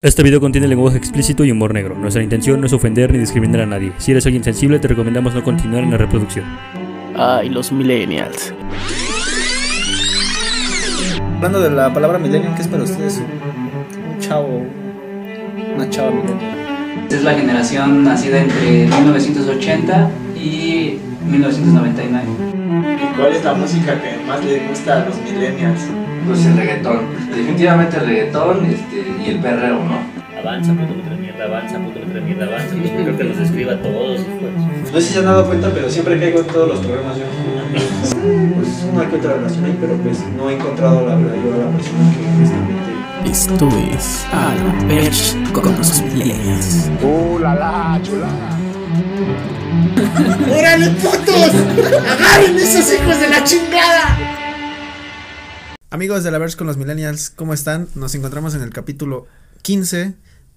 [0.00, 1.96] Este video contiene lenguaje explícito y humor negro.
[1.96, 3.92] Nuestra intención no es ofender ni discriminar a nadie.
[3.98, 6.44] Si eres alguien sensible, te recomendamos no continuar en la reproducción.
[7.16, 8.54] Ay, los millennials.
[11.34, 14.64] Hablando de la palabra millennial, ¿qué es para ustedes un chavo,
[15.74, 17.08] una chava millennial?
[17.10, 23.07] Es la generación nacida entre 1980 y 1999.
[23.18, 25.80] ¿Y cuál es la música que más le gusta a los millennials?
[26.24, 27.00] Pues el reggaetón.
[27.34, 29.98] Definitivamente el reggaetón este, y el perreo, ¿no?
[30.38, 32.76] Avanza, puto de mierda, avanza, puto de mierda, avanza.
[32.76, 34.20] Pues creo que los escriba a todos.
[34.20, 34.92] Pues.
[34.92, 37.24] No sé si se han dado cuenta, pero siempre caigo en todos los programas yo.
[38.54, 41.58] Pues una que otra relación ahí, pero pues no he encontrado la verdad yo a
[41.58, 42.88] la persona que honestamente.
[43.28, 46.88] Esto es A la Perch con los millennials.
[50.50, 51.50] ¡Órale, putos!
[52.08, 54.18] ¡Agarren esos hijos de la chingada!
[55.90, 57.88] Amigos de la Verge con los Millennials, ¿cómo están?
[57.94, 59.26] Nos encontramos en el capítulo
[59.62, 60.14] 15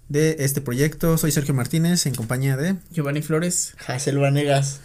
[0.09, 1.17] de este proyecto.
[1.17, 2.75] Soy Sergio Martínez en compañía de...
[2.91, 3.73] Giovanni Flores.
[3.87, 4.79] Hazel Vanegas.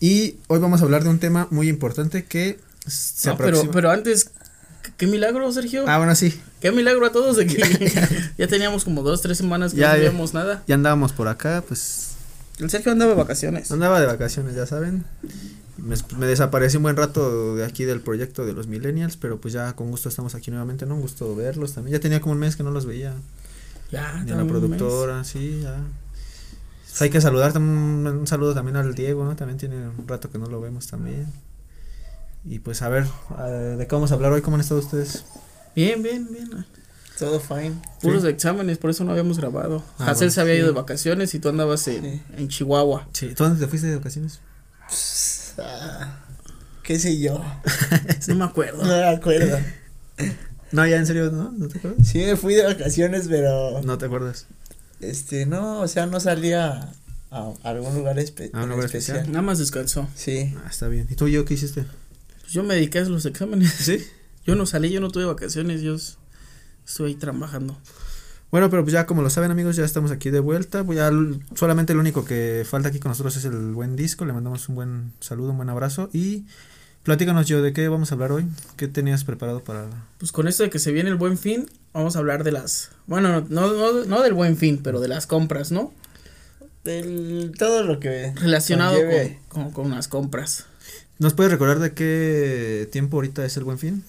[0.00, 3.72] Y hoy vamos a hablar de un tema muy importante que se No, pero, aproxima...
[3.72, 4.30] pero antes,
[4.82, 5.84] ¿qué- ¿qué milagro, Sergio?
[5.86, 6.38] Ah, bueno, sí.
[6.60, 7.92] ¿Qué milagro a todos de que
[8.38, 10.62] ya teníamos como dos, tres semanas que Ya, no veíamos nada?
[10.66, 12.08] Ya andábamos por acá, pues
[12.62, 13.70] El Sergio andaba de vacaciones.
[13.72, 15.04] andaba de vacaciones, ya saben.
[15.78, 19.52] Me, me desaparecí un buen rato de aquí del proyecto de los Millennials, pero pues
[19.52, 20.94] ya con gusto estamos aquí nuevamente, ¿no?
[20.94, 21.92] Un gusto verlos también.
[21.96, 23.14] Ya tenía como un mes que no los veía.
[23.90, 24.52] Ya, Ni a la mes.
[24.52, 25.76] productora, sí, ya.
[26.88, 29.34] Pues hay que saludar un saludo también al Diego, ¿no?
[29.34, 31.26] También tiene un rato que no lo vemos también.
[32.44, 33.06] Y pues a ver,
[33.40, 34.42] eh, ¿de qué vamos a hablar hoy?
[34.42, 35.24] ¿Cómo han estado ustedes?
[35.74, 36.66] Bien, bien, bien.
[37.22, 37.74] Todo fine.
[38.00, 39.82] Puros exámenes, por eso no habíamos grabado.
[39.98, 40.58] Ah, Hazel bueno, se había sí.
[40.58, 42.22] ido de vacaciones y tú andabas en, Sí.
[42.36, 43.08] en Chihuahua.
[43.12, 43.28] Sí.
[43.34, 44.40] ¿Tú dónde te fuiste de ocasiones?
[45.58, 46.18] Ah,
[46.82, 47.40] ¿Qué sé yo?
[48.28, 48.82] No me acuerdo.
[48.84, 49.58] No me acuerdo.
[50.72, 51.52] No, ya en serio, ¿no?
[51.52, 52.08] ¿No te acuerdas?
[52.08, 54.46] Sí me fui de vacaciones, pero No te acuerdas.
[55.00, 56.88] este no, o sea, no salía
[57.30, 59.26] a algún lugar, espe- ¿A un lugar especial?
[59.30, 60.08] Nada más descansó.
[60.14, 60.54] Sí.
[60.64, 61.06] Ah, está bien.
[61.10, 61.84] ¿Y tú y yo qué hiciste?
[62.40, 63.70] Pues yo me dediqué a los exámenes.
[63.70, 63.98] Sí.
[64.46, 66.14] Yo no salí, yo no tuve vacaciones, yo s-
[66.86, 67.76] estuve ahí trabajando.
[68.50, 70.84] Bueno, pero pues ya como lo saben amigos, ya estamos aquí de vuelta.
[70.84, 74.24] Pues ya l- solamente lo único que falta aquí con nosotros es el buen disco.
[74.26, 76.10] Le mandamos un buen saludo, un buen abrazo.
[76.12, 76.44] Y
[77.02, 78.46] platícanos yo de qué vamos a hablar hoy.
[78.76, 79.86] ¿Qué tenías preparado para...?
[80.18, 82.90] Pues con esto de que se viene el buen fin, vamos a hablar de las.
[83.06, 85.92] Bueno, no, no, no del buen fin, pero de las compras, ¿no?
[86.84, 88.98] Del todo lo que Relacionado
[89.48, 90.66] con, con las compras.
[91.18, 94.04] ¿Nos puedes recordar de qué tiempo ahorita es el buen fin?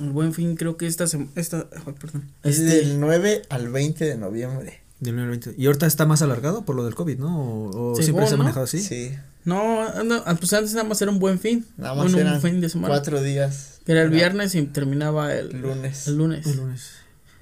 [0.00, 1.04] El buen fin, creo que esta.
[1.04, 1.68] sem- esta
[2.00, 2.30] perdón.
[2.42, 4.80] es Este, del 9 al 20 de noviembre.
[5.00, 5.54] Del 2020.
[5.58, 7.38] ¿Y ahorita está más alargado por lo del COVID, no?
[7.38, 8.80] ¿O, o Según, siempre se ha manejado así?
[8.80, 9.12] Sí.
[9.44, 11.64] No, no, ah, pues antes nada más era un buen fin.
[11.76, 12.88] Nada más Bueno, eran un fin de semana.
[12.88, 13.78] cuatro días.
[13.84, 16.08] Que era el viernes y terminaba el lunes.
[16.08, 16.46] El lunes.
[16.46, 16.90] El lunes.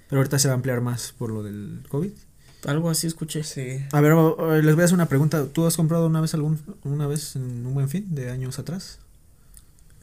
[0.08, 2.10] Pero ahorita se va a ampliar más por lo del COVID.
[2.66, 3.42] Algo así escuché.
[3.44, 3.78] Sí.
[3.92, 4.12] A ver,
[4.64, 5.46] les voy a hacer una pregunta.
[5.46, 8.98] ¿Tú has comprado una vez algún una vez en un buen fin de años atrás?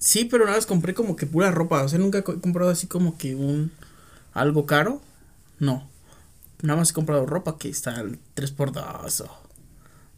[0.02, 1.84] Sí, pero nada más compré como que pura ropa.
[1.84, 3.72] O sea, nunca he co- comprado así como que un.
[4.34, 5.00] Algo caro.
[5.60, 5.88] No.
[6.64, 9.30] Nada más he comprado ropa que está al 3x2 o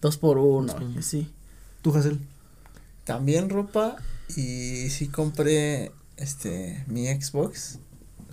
[0.02, 1.30] 2x1 y así.
[1.82, 2.20] ¿Tú, Hazel?
[3.04, 3.98] También ropa
[4.36, 7.80] y sí compré este mi Xbox.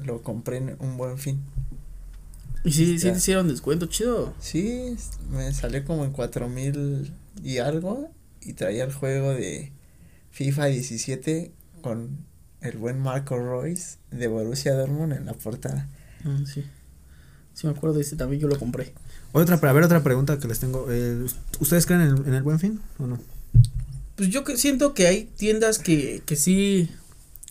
[0.04, 1.40] Lo compré en un buen fin.
[2.64, 4.34] Y sí, sí te hicieron descuento chido.
[4.38, 4.96] Sí,
[5.30, 7.12] me salió como en cuatro mil
[7.42, 8.10] y algo
[8.42, 9.72] y traía el juego de
[10.30, 11.52] FIFA 17
[11.82, 12.24] con
[12.60, 15.88] el buen Marco Royce de Borussia Dortmund en la portada.
[16.24, 16.64] Mm, sí.
[17.54, 18.92] Sí me acuerdo de ese también, yo lo compré.
[19.32, 20.86] Otra, a ver, otra pregunta que les tengo.
[20.90, 21.26] Eh,
[21.60, 23.18] ¿Ustedes creen en el, en el buen fin o no?
[24.16, 26.90] Pues yo que siento que hay tiendas que, que sí,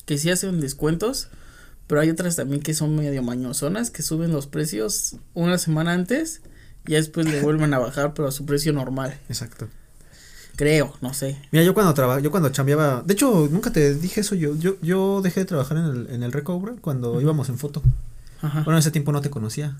[0.05, 1.29] que sí hacen descuentos,
[1.87, 6.41] pero hay otras también que son medio mañosonas, que suben los precios una semana antes
[6.87, 9.19] y ya después le vuelven a bajar, pero a su precio normal.
[9.29, 9.67] Exacto.
[10.59, 11.37] Creo, no sé.
[11.51, 14.75] Mira, yo cuando trabajaba, yo cuando chambeaba, de hecho, nunca te dije eso, yo, yo,
[14.81, 17.81] yo dejé de trabajar en el, en el Recobre cuando íbamos en foto.
[18.41, 18.63] Ajá.
[18.63, 19.77] Bueno, en ese tiempo no te conocía.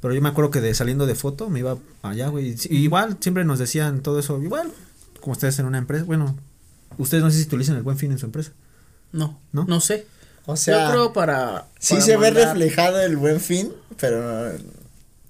[0.00, 2.56] Pero yo me acuerdo que de saliendo de foto me iba allá, güey.
[2.70, 4.42] y igual, siempre nos decían todo eso.
[4.42, 4.72] Igual,
[5.20, 6.06] como ustedes en una empresa.
[6.06, 6.34] Bueno,
[6.96, 8.52] ustedes no sé si utilizan el buen fin en su empresa.
[9.12, 9.66] no, ¿No?
[9.68, 10.06] no, sé.
[10.46, 11.66] O sea, yo creo para.
[11.78, 13.70] sí para se ve reflejado el buen fin,
[14.00, 14.50] pero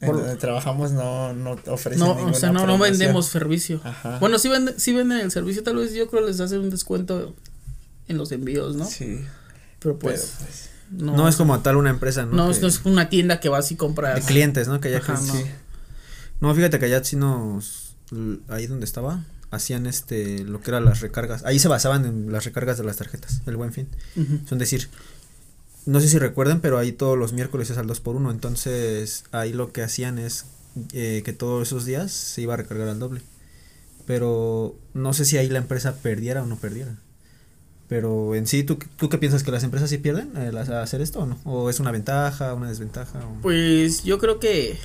[0.07, 3.81] en Por- donde trabajamos no, no ofrecen No, ninguna o sea, no, no vendemos servicio.
[3.85, 4.19] Ajá.
[4.19, 7.35] Bueno, sí venden, sí venden el servicio, tal vez yo creo les hacen un descuento
[8.09, 8.85] en los envíos, ¿no?
[8.85, 9.21] Sí,
[9.81, 12.33] Pero pero pues, pues, no, No, es como tal una empresa, ¿no?
[12.33, 14.15] no, Que- no es una tienda que vas y compras.
[14.15, 14.81] de clientes, ¿no?
[14.81, 15.35] Que allá Ajá, que- no.
[15.35, 15.45] sí.
[16.41, 17.95] No, fíjate que allá sí nos.
[18.49, 20.45] Ahí donde estaba, hacían este.
[20.45, 21.45] Lo que eran las recargas.
[21.45, 23.89] Ahí se basaban en las recargas de las tarjetas, el buen fin.
[24.17, 24.41] Ujú.
[24.49, 24.89] Son decir,
[25.87, 29.25] no sé si recuerden, pero ahí todos los miércoles es al 2 por 1 entonces
[29.33, 30.47] ahí lo que hacían es
[30.93, 33.23] eh, que todos esos días se iba a recargar al doble.
[34.07, 36.97] Pero no sé si ahí la empresa perdiera o no perdiera.
[37.89, 39.43] Pero en sí, ¿tú, tú qué piensas?
[39.45, 41.39] ¿Que las empresas sí pierden eh, al hacer esto o no?
[41.45, 43.19] ¿O es una ventaja, una desventaja?
[43.21, 44.77] o- Pues yo creo que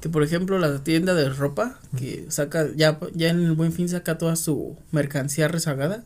[0.00, 3.88] que por ejemplo la tienda de ropa que saca ya ya en el Buen Fin
[3.88, 6.02] saca toda su mercancía rezagada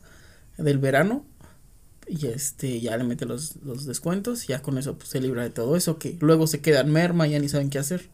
[0.59, 1.25] del verano
[2.09, 5.51] y este ya le mete los, los descuentos ya con eso pues se libra de
[5.51, 8.09] todo eso que luego se quedan merma ya ni saben qué hacer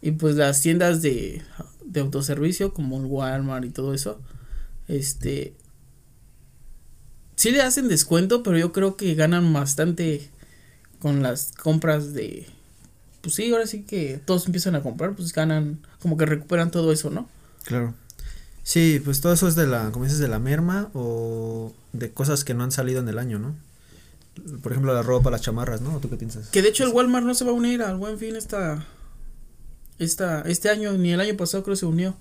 [0.00, 1.42] y pues las tiendas de,
[1.84, 4.20] de autoservicio como el Walmart y todo eso
[4.88, 5.54] este
[7.36, 10.30] sí le hacen descuento pero yo creo que ganan bastante
[10.98, 12.46] con las compras de
[13.20, 16.92] pues sí ahora sí que todos empiezan a comprar pues ganan como que recuperan todo
[16.92, 17.28] eso no
[17.64, 17.94] Claro.
[18.62, 22.44] Sí, pues todo eso es de la, como dices, de la merma o de cosas
[22.44, 23.56] que no han salido en el año, ¿no?
[24.62, 25.96] Por ejemplo, la ropa, las chamarras, ¿no?
[25.96, 26.48] ¿O ¿Tú qué piensas?
[26.48, 28.86] Que de hecho el Walmart no se va a unir al Buen Fin esta,
[29.98, 32.16] esta, este año, ni el año pasado creo se unió.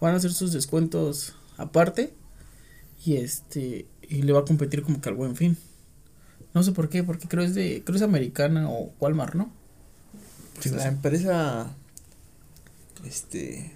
[0.00, 2.14] Van a hacer sus descuentos aparte.
[3.04, 5.56] Y este, y le va a competir como que al Buen Fin.
[6.54, 9.52] No sé por qué, porque creo es de, creo es americana o Walmart, ¿no?
[10.54, 11.70] Pues la empresa,
[13.04, 13.75] este,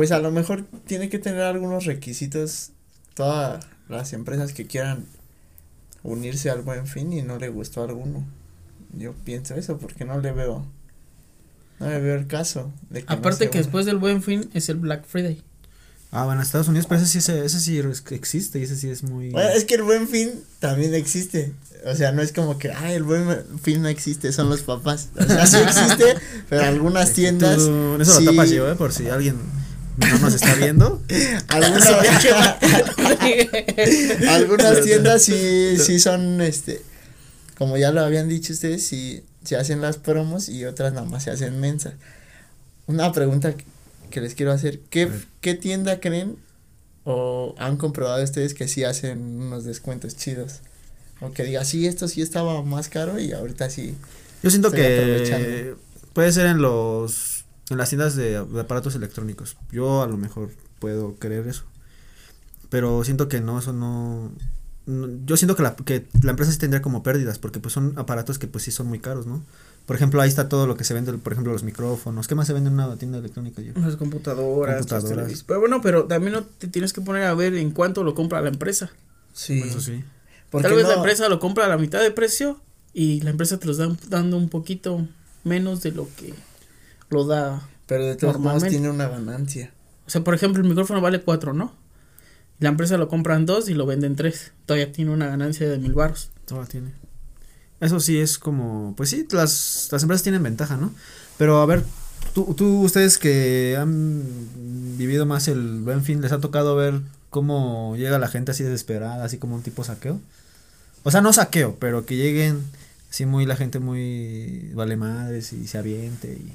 [0.00, 2.70] pues a lo mejor tiene que tener algunos requisitos
[3.12, 5.04] todas las empresas que quieran
[6.02, 8.24] unirse al buen fin y no le gustó alguno.
[8.96, 10.64] Yo pienso eso porque no le veo,
[11.80, 12.72] no le veo el caso.
[12.88, 13.62] De que no Aparte que una.
[13.62, 15.42] después del Buen Fin es el Black Friday.
[16.12, 17.78] Ah, bueno, Estados Unidos, pero ese sí, ese, ese sí
[18.14, 19.28] existe y ese sí es muy...
[19.32, 20.30] Bueno, es que el buen fin
[20.60, 21.52] también existe.
[21.84, 23.28] O sea, no es como que, ah, el buen
[23.62, 25.10] fin no existe, son los papás.
[25.14, 26.14] O sea, sí existe,
[26.48, 27.58] pero algunas tiendas.
[27.58, 28.76] Tú- eso sí- lo tapas yo, ¿eh?
[28.76, 29.36] Por si alguien
[29.96, 31.02] no nos está viendo.
[31.48, 31.88] Algunas,
[34.28, 36.80] algunas tiendas sí, sí son, este,
[37.58, 41.24] como ya lo habían dicho ustedes, sí se hacen las promos y otras nada más
[41.24, 41.94] se hacen mensas.
[42.86, 43.64] Una pregunta que-
[44.10, 45.08] que les quiero hacer, ¿qué,
[45.40, 46.36] qué tienda creen
[47.04, 50.60] o han comprobado ustedes que sí hacen unos descuentos chidos?
[51.20, 53.94] O que diga, sí, esto sí estaba más caro y ahorita sí.
[54.42, 55.74] Yo siento que
[56.12, 57.29] puede ser en los
[57.70, 59.56] en las tiendas de, de aparatos electrónicos.
[59.72, 61.64] Yo a lo mejor puedo creer eso.
[62.68, 64.30] Pero siento que no, eso no,
[64.86, 67.94] no- yo siento que la, que la empresa sí tendría como pérdidas porque pues son
[67.96, 69.42] aparatos que pues sí son muy caros, ¿no?
[69.86, 72.28] Por ejemplo, ahí está todo lo que se vende, por ejemplo, los micrófonos.
[72.28, 73.60] ¿Qué más se vende en una tienda electrónica?
[73.60, 73.72] Yo?
[73.74, 74.86] Las computadoras.
[75.42, 78.40] Pero bueno, pero también no te tienes que poner a ver en cuánto lo compra
[78.40, 78.90] la empresa.
[79.32, 79.60] Sí.
[79.60, 80.04] Eso sí.
[80.50, 82.60] Porque Tal vez la empresa lo compra a la mitad de precio
[82.92, 85.06] y la empresa te los da dando un poquito
[85.42, 86.34] menos de lo que
[87.10, 87.68] lo da.
[87.86, 89.72] Pero de todos modos tiene una ganancia.
[90.06, 91.74] O sea, por ejemplo, el micrófono vale cuatro, ¿no?
[92.58, 94.52] La empresa lo compran dos y lo venden tres.
[94.66, 96.30] Todavía tiene una ganancia de mil baros.
[96.44, 96.92] Todo tiene.
[97.80, 100.92] Eso sí es como, pues sí, las, las empresas tienen ventaja, ¿no?
[101.38, 101.82] Pero a ver,
[102.34, 104.24] tú, tú, ustedes que han
[104.98, 109.24] vivido más el buen fin, ¿les ha tocado ver cómo llega la gente así desesperada,
[109.24, 110.20] así como un tipo saqueo?
[111.02, 112.62] O sea, no saqueo, pero que lleguen
[113.10, 116.52] así muy la gente muy vale madres y se aviente y...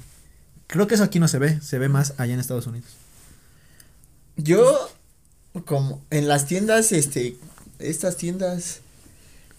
[0.67, 2.89] Creo que eso aquí no se ve, se ve más allá en Estados Unidos.
[4.38, 4.89] Yo,
[5.65, 7.38] como en las tiendas, este,
[7.79, 8.81] estas tiendas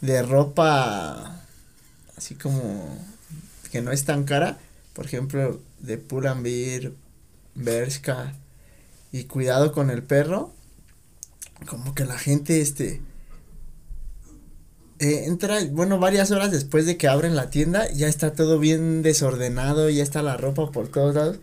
[0.01, 1.43] de ropa,
[2.17, 2.99] así como
[3.71, 4.59] que no es tan cara,
[4.93, 6.93] por ejemplo, de Pull&Bear,
[7.55, 8.35] Bershka
[9.13, 10.53] y Cuidado con el perro,
[11.67, 13.01] como que la gente, este,
[14.99, 19.03] eh, entra, bueno, varias horas después de que abren la tienda, ya está todo bien
[19.03, 21.39] desordenado, ya está la ropa por todos lados.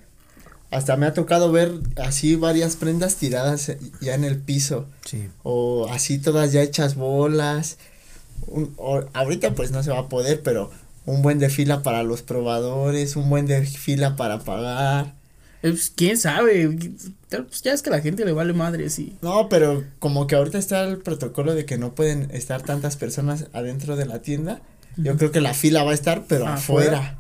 [0.72, 4.88] Hasta me ha tocado ver así varias prendas tiradas eh, ya en el piso.
[5.06, 5.30] Sí.
[5.44, 7.78] O así todas ya hechas bolas.
[8.48, 10.72] Un- o- ahorita pues no se va a poder, pero
[11.06, 15.14] un buen de fila para los probadores, un buen de fila para pagar.
[15.64, 16.78] Eh, pues, ¿Quién sabe?
[17.30, 19.18] Pues, ya es que a la gente le vale madre, sí.
[19.22, 23.48] No, pero como que ahorita está el protocolo de que no pueden estar tantas personas
[23.54, 24.62] adentro de la tienda.
[24.98, 26.98] Yo creo que la fila va a estar, pero Afuera.
[26.98, 27.20] afuera.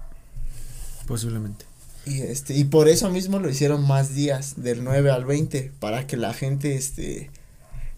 [1.08, 1.66] Posiblemente.
[2.06, 6.06] Y este, y por eso mismo lo hicieron más días, del 9 al 20, para
[6.06, 7.32] que la gente este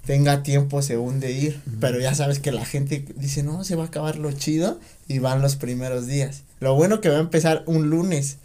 [0.06, 1.60] tenga tiempo según de ir.
[1.80, 5.18] Pero ya sabes que la gente dice, no, se va a acabar lo chido, y
[5.18, 6.44] van los primeros días.
[6.60, 8.38] Lo bueno que va a empezar un lunes.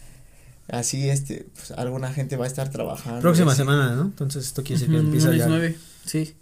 [0.71, 3.21] Así, este, pues alguna gente va a estar trabajando.
[3.21, 4.03] Próxima semana, ¿no?
[4.03, 5.49] Entonces esto quiere decir que Ujú, empieza lunes ya.
[5.49, 6.35] nueve, sí.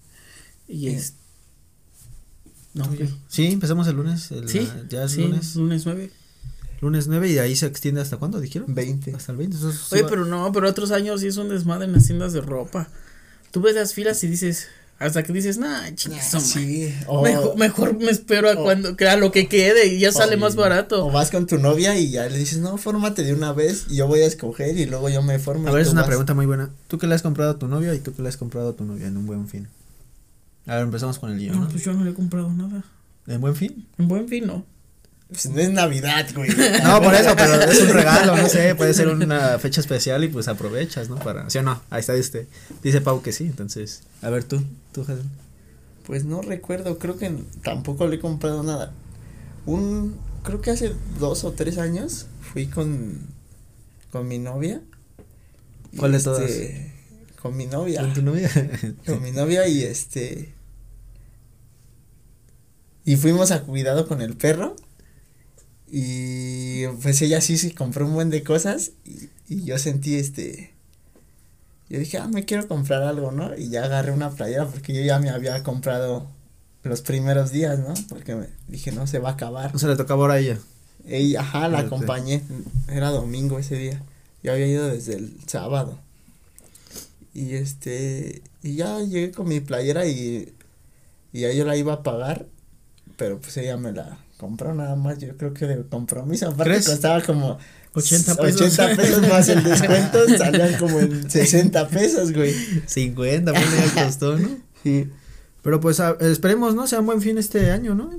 [0.68, 1.14] Y es.
[2.74, 3.08] No, ¿qué?
[3.28, 4.30] Sí, empezamos el lunes.
[4.30, 5.56] el- Sí, ya es sí, lunes.
[5.56, 6.10] lunes nueve.
[6.80, 8.72] Lunes 9 y de ahí se extiende hasta cuándo dijeron?
[8.72, 9.12] 20.
[9.12, 9.56] Hasta el 20.
[9.56, 12.40] entonces, Oye, pero no, pero otros años sí es un desmadre en las tiendas de
[12.40, 12.88] ropa.
[13.50, 14.68] Tú ves las filas y dices,
[15.00, 16.92] Hasta que dices, nah, chingas, sí.
[17.06, 20.36] O, Mejor, mejor me espero a o- cuando, a lo que quede y ya sale
[20.36, 21.06] más barato.
[21.06, 23.96] o vas con tu novia y ya le dices, no, fórmate de una vez y
[23.96, 25.68] yo voy a escoger y luego yo me formo.
[25.68, 26.08] A ver, es una vas.
[26.08, 26.70] pregunta muy buena.
[26.88, 28.72] ¿Tú qué le has comprado a tu novia y tú qué le has comprado a
[28.76, 29.68] tu novia en un buen fin?
[30.66, 31.54] A ver, empezamos con el guion.
[31.56, 31.68] No, ¿no?
[31.70, 32.82] pues yo no le he comprado nada.
[33.28, 33.86] ¿En buen fin?
[33.98, 34.66] En buen fin, no.
[35.28, 36.50] Pues no es Navidad, güey.
[36.82, 40.28] No, por eso, pero es un regalo, no sé, puede ser una fecha especial y
[40.28, 41.16] pues aprovechas, ¿no?
[41.16, 41.82] Para, ¿sí o no?
[41.90, 42.46] Ahí está este.
[42.82, 44.02] Dice Pau que sí, entonces.
[44.22, 45.30] A ver tú, tú, Jason.
[46.06, 47.30] Pues no recuerdo, creo que
[47.62, 48.92] tampoco le he comprado nada.
[49.66, 53.18] Un, creo que hace dos o tres años fui con,
[54.10, 54.80] con mi novia.
[55.98, 56.50] ¿Cuál de todas?
[56.50, 56.94] este,
[57.42, 58.00] Con mi novia.
[58.00, 58.50] ¿Con tu novia?
[59.06, 60.54] Con mi novia y este.
[63.04, 64.76] Y fuimos a cuidado con el perro.
[65.90, 68.92] Y pues ella sí se compró un buen de cosas.
[69.04, 70.72] Y, y yo sentí este.
[71.88, 73.56] Yo dije, ah, me quiero comprar algo, ¿no?
[73.56, 76.26] Y ya agarré una playera porque yo ya me había comprado
[76.82, 77.94] los primeros días, ¿no?
[78.08, 79.74] Porque me dije, no, se va a acabar.
[79.74, 80.58] O sea, le tocaba ahora a ella.
[81.06, 81.86] Ella, ajá, la Fíjate.
[81.86, 82.42] acompañé.
[82.88, 84.02] Era domingo ese día.
[84.42, 85.98] Yo había ido desde el sábado.
[87.32, 90.52] Y este, y ya llegué con mi playera y,
[91.32, 92.46] y ya yo la iba a pagar,
[93.18, 96.46] pero pues ella me la compró nada más, yo creo que de compromiso.
[96.46, 96.88] Aparte ¿Crees?
[96.88, 97.58] costaba como
[97.92, 98.60] 80 pesos.
[98.78, 102.54] 80 pesos más el descuento, salían como en 60 pesos, güey.
[102.86, 104.48] 50, pues ya costó, ¿no?
[104.84, 105.10] Sí.
[105.62, 106.86] Pero pues a- esperemos, ¿no?
[106.86, 108.10] Sea un buen fin este año, ¿no?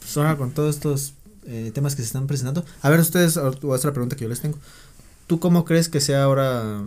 [0.00, 1.12] Pues ahora con todos estos
[1.46, 2.64] eh, temas que se están presentando.
[2.80, 4.58] A ver, ustedes, otra pregunta que yo les tengo.
[5.26, 6.82] ¿Tú cómo crees que sea ahora,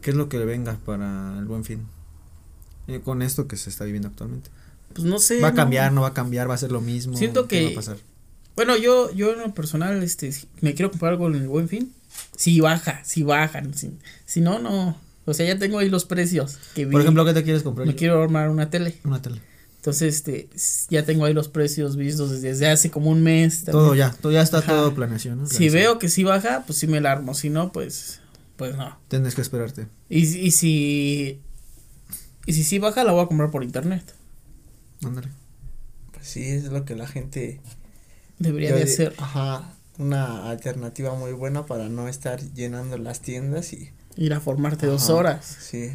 [0.00, 1.86] qué es lo que venga para el buen fin?
[2.88, 4.50] Eh, con esto que se está viviendo actualmente.
[4.94, 5.40] Pues no sé.
[5.40, 7.16] ¿Va a cambiar, no va a cambiar, va a ser lo mismo?
[7.16, 7.96] Siento ¿Qué que- va a pasar?
[8.54, 11.68] Bueno, yo, yo en lo personal, este, si me quiero comprar algo en el buen
[11.68, 11.92] fin.
[12.36, 13.72] Si baja, si bajan.
[13.74, 13.92] Si,
[14.26, 14.98] si no, no.
[15.24, 16.92] O sea, ya tengo ahí los precios que vi.
[16.92, 17.86] Por ejemplo, ¿qué te quieres comprar?
[17.86, 18.98] me quiero armar una tele.
[19.04, 19.40] Una tele.
[19.76, 20.48] Entonces, este,
[20.90, 23.64] ya tengo ahí los precios vistos desde, hace como un mes.
[23.64, 24.72] Todo ya, todo ya está Ajá.
[24.72, 25.46] todo planeación, ¿no?
[25.46, 25.82] Si Planeación.
[25.82, 27.34] veo que sí baja, pues sí me la armo.
[27.34, 28.20] Si no, pues,
[28.56, 28.98] pues no.
[29.08, 29.86] Tienes que esperarte.
[30.08, 31.40] Y, y si,
[32.46, 34.14] y si sí baja, la voy a comprar por internet.
[35.04, 35.28] Ándale.
[36.12, 37.60] Pues sí, es lo que la gente
[38.38, 39.14] Debería de hacer.
[39.18, 44.86] Ajá, una alternativa muy buena para no estar llenando las tiendas y Ir a formarte
[44.86, 45.44] dos horas.
[45.60, 45.90] sí.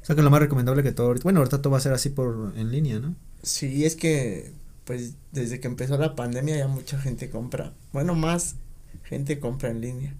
[0.00, 1.24] O sea que lo más recomendable que todo ahorita.
[1.24, 3.14] Bueno, ahorita todo va a ser así por en línea, ¿no?
[3.42, 4.52] Sí, es que
[4.84, 7.74] pues desde que empezó la pandemia ya mucha gente compra.
[7.92, 8.54] Bueno, más
[9.04, 10.14] gente compra en línea.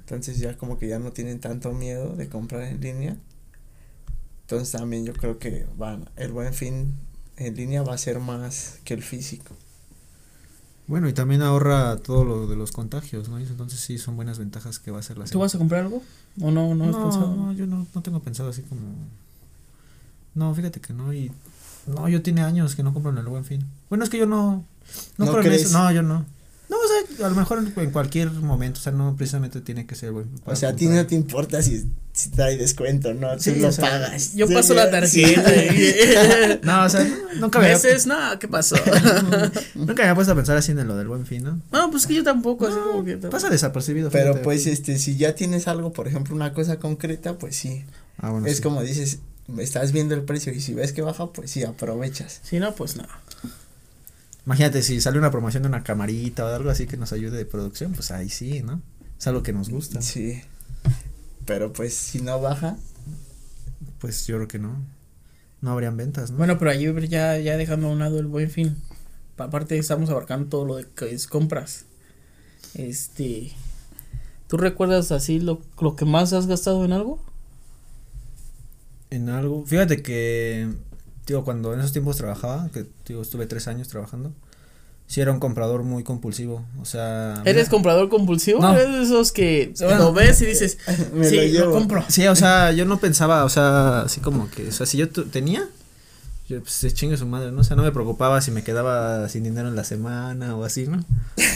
[0.00, 3.16] Entonces ya como que ya no tienen tanto miedo de comprar en línea.
[4.42, 6.98] Entonces también yo creo que van el buen fin
[7.40, 9.56] en línea va a ser más que el físico.
[10.86, 13.38] Bueno, y también ahorra todo lo de los contagios, ¿no?
[13.38, 16.02] Entonces sí son buenas ventajas que va a ser la ¿Tú vas a comprar algo?
[16.40, 16.74] ¿O no?
[16.74, 17.36] No, has no, pensado?
[17.36, 18.80] no, yo no, no tengo pensado así como.
[20.34, 21.12] No, fíjate que no.
[21.14, 21.32] Y.
[21.86, 23.64] No, yo tiene años que no compro en el buen fin.
[23.88, 24.64] Bueno, es que yo no.
[25.16, 25.62] No, ¿No crees?
[25.62, 25.78] eso.
[25.78, 26.26] No, yo no.
[26.70, 28.78] No, o sea, a lo mejor en, en cualquier momento.
[28.78, 30.28] O sea, no precisamente tiene que ser buen.
[30.44, 33.34] O sea, a ti no te importa si, si trae descuento, ¿no?
[33.36, 34.34] Tú Sí, lo o sea, pagas.
[34.34, 35.22] Yo Sí, paso la sí.
[35.22, 35.64] tarjeta.
[35.74, 37.04] y- No, o sea,
[37.40, 38.76] nunca me, había, Meses, no, ¿qué pasó?
[39.74, 41.60] nunca me había puesto a pensar así en lo del buen fin, ¿no?
[41.72, 42.68] no, pues que yo tampoco.
[42.68, 44.08] así como que Pasa desapercibido.
[44.10, 44.44] Pero fíjate.
[44.44, 47.84] pues este, si ya tienes algo, por ejemplo, una cosa concreta, pues sí.
[48.18, 48.62] Ah, bueno, es sí.
[48.62, 49.18] como dices,
[49.58, 52.40] estás viendo el precio y si ves que baja, pues sí, aprovechas.
[52.44, 53.04] Si no, pues no.
[54.46, 57.44] Imagínate si sale una promoción de una camarita o algo así que nos ayude de
[57.46, 58.82] producción, pues ahí sí, ¿no?
[59.18, 60.00] Es algo que nos gusta.
[60.02, 60.40] Sí.
[61.46, 62.76] Pero pues si no baja,
[63.98, 64.76] Pues yo creo que no.
[65.60, 66.38] No habrían ventas, ¿no?
[66.38, 68.76] Bueno, pero ayer ya, ya dejando a un lado el buen fin.
[69.36, 71.84] Pa- Aparte estamos abarcando todo lo de que es compras.
[72.74, 73.52] Este.
[74.48, 77.22] ¿Tú recuerdas así lo, lo que más has gastado en algo?
[79.10, 79.64] En algo.
[79.66, 80.68] Fíjate que,
[81.34, 84.32] digo, cuando en esos tiempos trabajaba, que digo, estuve tres años trabajando,
[85.06, 86.64] sí era un comprador muy compulsivo.
[86.80, 87.42] O sea.
[87.44, 88.60] ¿Eres comprador compulsivo?
[88.60, 88.72] No.
[88.76, 89.98] ¿Eres de esos que Bueno.
[89.98, 90.78] lo ves y dices,
[91.14, 92.04] me sí, lo compro?
[92.08, 95.08] Sí, o sea, yo no pensaba, o sea, así como que, o sea, si yo
[95.08, 95.68] tu- tenía,
[96.48, 97.60] yo pues se chingue su madre, ¿no?
[97.60, 100.86] O sea, no me preocupaba si me quedaba sin dinero en la semana o así,
[100.88, 101.04] ¿no?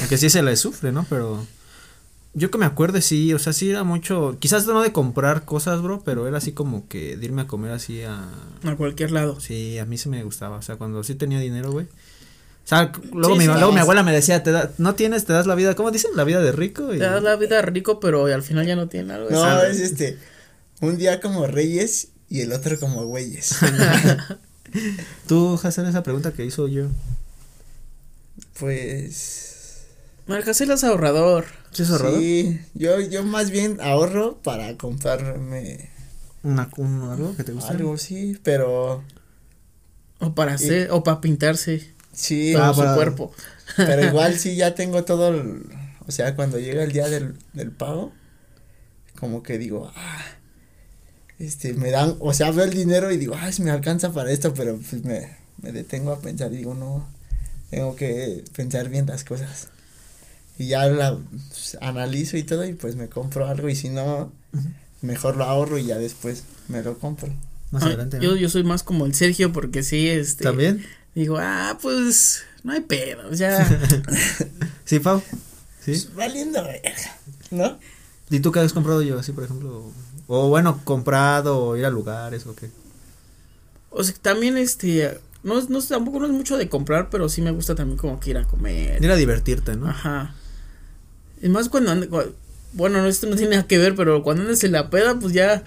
[0.00, 1.04] Aunque sí se le sufre, ¿no?
[1.10, 1.44] Pero
[2.34, 5.80] yo que me acuerde, sí, o sea, sí era mucho, quizás no de comprar cosas,
[5.82, 8.28] bro, pero era así como que de irme a comer así a,
[8.64, 9.40] A cualquier lado.
[9.40, 11.86] sí, a mí sí me gustaba, o sea, cuando sí tenía dinero, güey.
[11.86, 15.26] O sea, luego, Sí, mi, sí, luego mi abuela me decía, te da, no tienes,
[15.26, 16.12] te das la vida, ¿cómo dicen?
[16.14, 16.94] La vida de rico.
[16.94, 19.30] Y, Te das la vida rico, pero al final ya no tiene algo.
[19.30, 19.64] no, algo.
[19.64, 20.18] es este,
[20.80, 23.58] un día como reyes y el otro como güeyes.
[25.28, 26.86] Tú, hacer esa pregunta que hizo yo.
[28.58, 29.53] pues
[30.26, 31.44] Marcasel es ahorrador.
[31.72, 32.20] ¿Sí es ahorrador?
[32.20, 35.90] sí, yo, yo más bien ahorro para comprarme
[36.42, 37.70] Una, un, algo que te gusta.
[37.72, 39.02] algo, sí, pero
[40.20, 43.32] O para hacer, o para pintarse Sí, Ah, su para- cuerpo.
[43.76, 45.64] pero igual sí ya tengo todo el,
[46.06, 48.12] o sea, cuando llega el día del, del pago,
[49.18, 50.22] como que digo, ah,
[51.38, 54.30] este, me dan, o sea, veo el dinero y digo, ah, si me alcanza para
[54.30, 57.06] esto, pero pues me, me detengo a pensar digo, no,
[57.70, 59.68] tengo que pensar bien las cosas.
[60.58, 61.16] Y ya la
[61.48, 64.32] pues, analizo y todo y pues me compro algo y si no,
[65.02, 67.32] mejor lo ahorro y ya después me lo compro.
[67.70, 68.18] Más Ay, adelante.
[68.18, 68.22] ¿no?
[68.22, 70.44] yo, yo soy más como el Sergio porque sí, este.
[70.44, 70.84] ¿También?
[71.14, 73.66] Digo, ah, pues no hay pedo, ya.
[74.84, 75.22] Sí, Pau.
[75.80, 75.92] Sí.
[75.92, 77.16] Pues, valiendo verga,
[77.50, 77.78] ¿no?
[78.30, 79.90] ¿Y tú qué has comprado yo así, por ejemplo?
[80.26, 82.70] O bueno, comprado o ir a lugares o qué.
[83.90, 85.18] o sea, también este.
[85.42, 88.18] No, es- no, tampoco no es mucho de comprar, pero sí me gusta también como
[88.20, 89.02] que ir a comer.
[89.04, 89.88] Ir a divertirte, ¿no?
[89.88, 90.34] Ajá.
[91.44, 92.32] Es más cuando ande- cua-
[92.72, 95.34] bueno, no, esto no tiene nada que ver, pero cuando andas en la peda, pues
[95.34, 95.62] ya.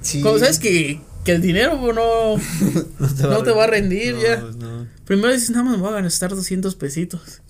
[0.00, 0.20] Sí.
[0.20, 2.36] Como sabes que, que el dinero pues, no.
[3.28, 4.36] no te va a rendir No, ya.
[4.56, 4.86] no.
[5.04, 7.40] Primero dices, nada más me voy a gastar 200 pesitos.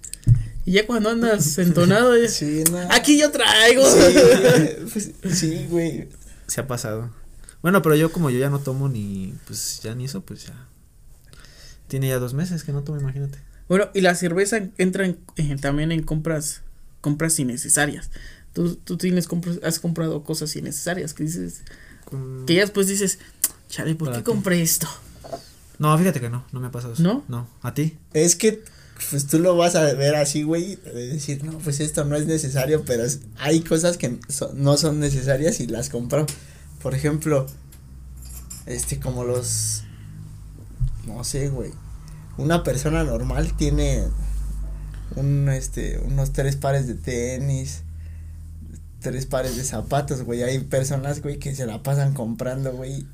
[0.64, 2.78] Y ya cuando andas entonado, ya, Sí, no.
[2.90, 3.82] aquí yo traigo.
[3.84, 6.08] Sí, pues, sí, güey.
[6.46, 7.10] Se ha pasado.
[7.60, 10.54] Bueno, pero yo como yo ya no tomo ni, pues ya ni eso, pues ya.
[11.88, 13.38] Tiene ya dos meses que no tomo, imagínate.
[13.68, 16.62] Bueno, y la cerveza entra en- en- también en compras
[17.00, 18.11] compras innecesarias.
[18.52, 21.62] Tú, tú tienes compras, has comprado cosas innecesarias que dices,
[22.05, 23.19] Con- que ya después dices,
[23.69, 24.88] chale, ¿por ¿Para qué compré esto?
[25.78, 27.02] No, fíjate que no, no me ha pasado eso.
[27.02, 27.25] ¿No?
[27.28, 27.97] No, ¿a ti?
[28.12, 28.64] Es que,
[29.11, 32.26] pues tú lo vas a ver así, güey, de decir, no, pues esto no es
[32.26, 36.26] necesario, pero es- hay cosas que so- no son necesarias y las compro.
[36.83, 37.47] Por ejemplo,
[38.67, 39.85] este, como los,
[41.07, 41.71] no sé, güey,
[42.38, 44.05] una persona normal tiene
[45.16, 47.82] un, este, unos tres pares de tenis,
[49.00, 50.42] tres pares de zapatos, güey.
[50.42, 53.06] Hay personas, güey, que se la pasan comprando, güey,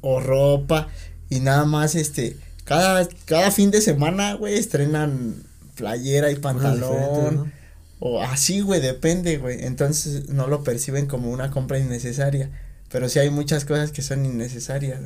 [0.00, 0.88] o ropa
[1.28, 5.36] y nada más, este, cada, cada fin de semana, güey, estrenan
[5.76, 7.36] playera y pantalón.
[7.36, 7.60] ¿no?
[8.00, 9.64] O así, güey, depende, güey.
[9.64, 12.50] Entonces no lo perciben como una compra innecesaria.
[12.90, 15.00] Pero sí hay muchas cosas que son innecesarias.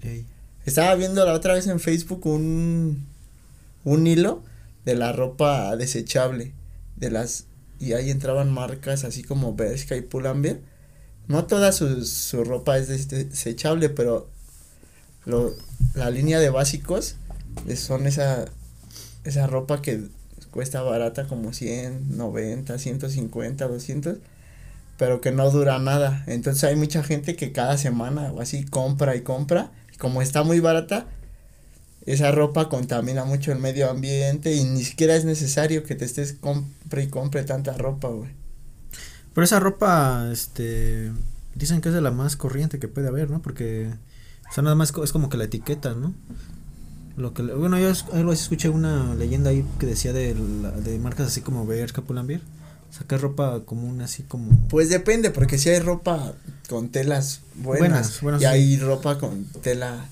[0.00, 0.24] Ey.
[0.64, 3.06] Estaba viendo la otra vez en Facebook un,
[3.84, 4.42] un hilo
[4.84, 6.54] de la ropa desechable.
[6.96, 7.46] De las.
[7.78, 10.60] Y ahí entraban marcas así como Bershka y Pull&Bear.
[11.28, 14.28] No toda su, su ropa es des- desechable, pero
[15.24, 15.52] lo,
[15.94, 17.16] la línea de básicos
[17.76, 18.46] son esa,
[19.24, 20.08] esa ropa que
[20.50, 24.18] cuesta barata como 100, 90, 150, 200,
[24.98, 26.24] pero que no dura nada.
[26.26, 29.72] Entonces hay mucha gente que cada semana o así compra y compra.
[29.94, 31.06] Y como está muy barata,
[32.12, 36.32] esa ropa contamina mucho el medio ambiente y ni siquiera es necesario que te estés
[36.34, 38.30] compre y compre tanta ropa, güey.
[39.34, 41.12] Pero esa ropa, este,
[41.54, 43.40] dicen que es de la más corriente que puede haber, ¿no?
[43.42, 43.90] Porque,
[44.50, 46.14] o sea, nada más es como que la etiqueta, ¿no?
[47.16, 50.98] Lo que, bueno, yo algo así escuché una leyenda ahí que decía de, la- de
[50.98, 52.40] marcas así como Bershka, Pull&Bear,
[52.90, 54.50] sacar ropa común así como...
[54.68, 56.34] Pues depende, porque si hay ropa
[56.68, 58.50] con telas buenas, Buenas, buenas, y sí.
[58.50, 60.06] hay ropa con tela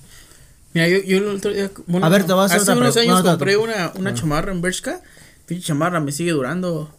[0.73, 2.83] Mira, yo, yo el otro día, bueno, A ver, te voy a hacer hace otra
[2.83, 4.13] unos años compré una, una Ah.
[4.13, 5.01] chamarra en Bershka.
[5.45, 6.93] Pinche chamarra me sigue durando.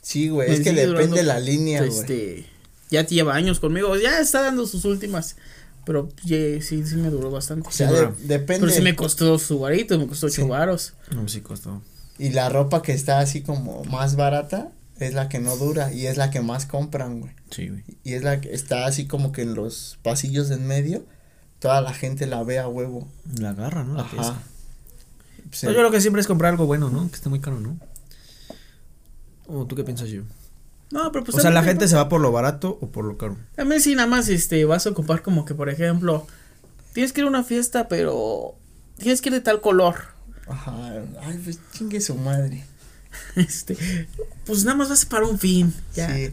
[0.00, 1.90] Sí, güey, es que depende durando, la línea, güey.
[2.00, 2.46] Este,
[2.90, 3.94] ya lleva años conmigo.
[3.96, 5.36] Ya está dando sus últimas.
[5.84, 7.68] Pero sí, sí me duró bastante.
[7.68, 8.06] O sea, Sí, de-
[8.38, 8.60] depende.
[8.60, 10.48] pero sí me costó su varito, me costó ocho Sí.
[10.48, 10.94] varos.
[11.12, 11.82] No, sí costó.
[12.18, 16.06] Y la ropa que está así como más barata es la que no dura y
[16.06, 17.32] es la que más compran, güey.
[17.50, 17.82] Sí, güey.
[18.04, 21.04] Y es la que está así como que en los pasillos en medio,
[21.62, 23.08] toda la gente la ve a huevo.
[23.38, 23.94] La agarra, ¿no?
[23.94, 24.30] La pieza.
[24.30, 24.42] Ajá.
[25.52, 25.66] Sí.
[25.66, 27.08] No, yo lo que siempre es comprar algo bueno, ¿no?
[27.08, 27.78] Que esté muy caro, ¿no?
[29.46, 30.22] ¿O tú qué piensas yo?
[30.90, 33.16] No, pero pues o sea, la gente se va por lo barato o por lo
[33.16, 33.36] caro.
[33.54, 36.26] También sí, nada más este, vas a ocupar como que, por ejemplo,
[36.94, 38.56] tienes que ir a una fiesta, pero
[38.98, 39.94] tienes que ir de tal color.
[40.48, 40.74] Ajá.
[41.22, 42.66] Ay, pues chingue su madre.
[43.36, 43.76] Este,
[44.46, 45.72] pues nada más vas para un fin.
[45.94, 46.12] Ya.
[46.12, 46.26] Sí.
[46.26, 46.32] Sí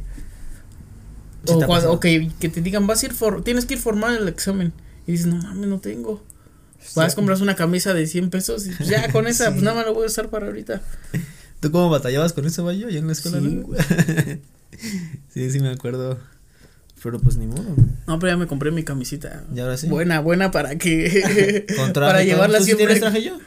[1.54, 1.94] o cuando, pasado.
[1.94, 4.74] o que, que te digan, vas a ir for, tienes que ir formal el examen.
[5.10, 6.24] Y dices, no mames, no tengo.
[6.96, 9.52] Vas a comprar una camisa de 100 pesos y pues, ya con esa, Sí.
[9.54, 10.84] pues nada más la voy a usar para ahorita.
[11.60, 13.40] ¿Tú cómo batallabas con eso, Bayo, allá en la escuela?
[13.40, 13.68] Sí, no?
[15.34, 16.20] sí, sí me acuerdo.
[17.02, 17.76] Pero pues ni modo.
[18.06, 19.46] No, pero ya me compré mi camisita.
[19.54, 19.88] ¿Y ahora sí?
[19.88, 21.66] Buena, buena para que.
[21.76, 22.86] Con traje, para llevarla ¿Tú sí siempre.
[22.86, 23.40] tienes traje yo?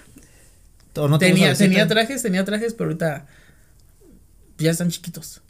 [0.97, 3.27] ¿O no te tenía, tenía trajes, tenía trajes, pero ahorita
[4.59, 5.41] ya están chiquitos.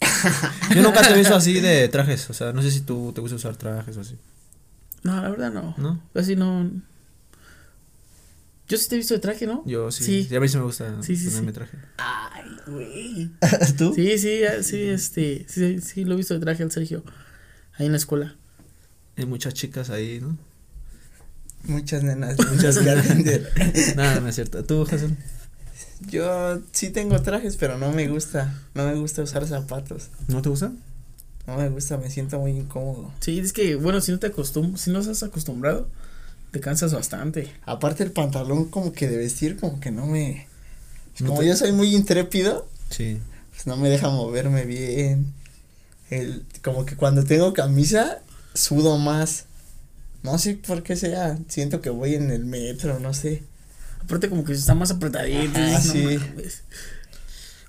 [0.74, 2.28] Yo nunca te he visto así de trajes.
[2.30, 4.16] O sea, no sé si tú te gusta usar trajes o así.
[5.02, 5.74] No, la verdad no.
[5.78, 6.02] ¿No?
[6.14, 6.70] Así no.
[8.68, 9.62] Yo sí te he visto de traje, ¿no?
[9.66, 10.04] Yo sí.
[10.04, 10.26] Sí.
[10.28, 10.36] Sí.
[10.36, 11.54] A mí sí me gusta Sí, sí, ponerme sí.
[11.54, 11.78] traje.
[11.98, 13.30] Ay, güey.
[13.76, 13.92] ¿Tú?
[13.94, 17.02] Sí, sí, ya- sí, este, sí, sí, lo he visto de traje al Sergio,
[17.74, 18.36] ahí en la escuela.
[19.16, 20.38] Hay muchas chicas ahí, ¿no?
[21.64, 23.52] muchas nenas, muchas que atender.
[23.96, 24.64] Nada, no es cierto.
[24.64, 25.16] ¿Tú, Jason?
[26.08, 30.08] Yo sí tengo trajes, pero no me gusta, no me gusta usar zapatos.
[30.28, 30.72] ¿No te gusta?
[31.46, 33.12] No me gusta, me siento muy incómodo.
[33.20, 35.88] Sí, es que, bueno, si no te acostumbras, si no estás acostumbrado,
[36.52, 37.52] te cansas bastante.
[37.64, 40.46] Aparte el pantalón como que de vestir como que no me
[41.20, 43.18] No como te- yo soy muy intrépido, Sí.
[43.50, 45.32] pues no me deja moverme bien.
[46.10, 48.20] El como que cuando tengo camisa
[48.54, 49.46] sudo más.
[50.22, 53.42] No sé por qué sea, siento que voy en el metro, no sé.
[54.04, 55.58] Aparte como que está más apretadito.
[55.58, 56.58] Ajá, dices, no sí.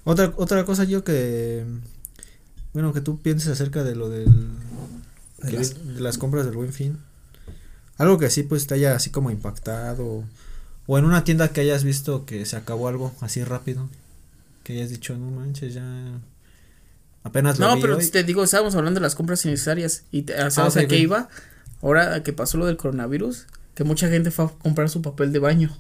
[0.04, 1.64] Otra, otra cosa yo que,
[2.74, 4.26] bueno, que tú pienses acerca de lo del,
[5.42, 6.98] De las- vi- de las compras del buen fin.
[7.98, 10.24] Algo que así pues te haya así como impactado.
[10.88, 13.88] O en una tienda que hayas visto que se acabó algo así rápido.
[14.64, 15.84] Que hayas dicho, no manches, ya.
[17.24, 18.10] Apenas lo No, vi pero hoy".
[18.10, 20.04] te digo, estábamos hablando de las compras innecesarias.
[20.12, 21.30] Y te, ¿sabes ok, a qué iba?
[21.82, 25.40] Ahora que pasó lo del coronavirus, que mucha gente fue a comprar su papel de
[25.40, 25.78] baño.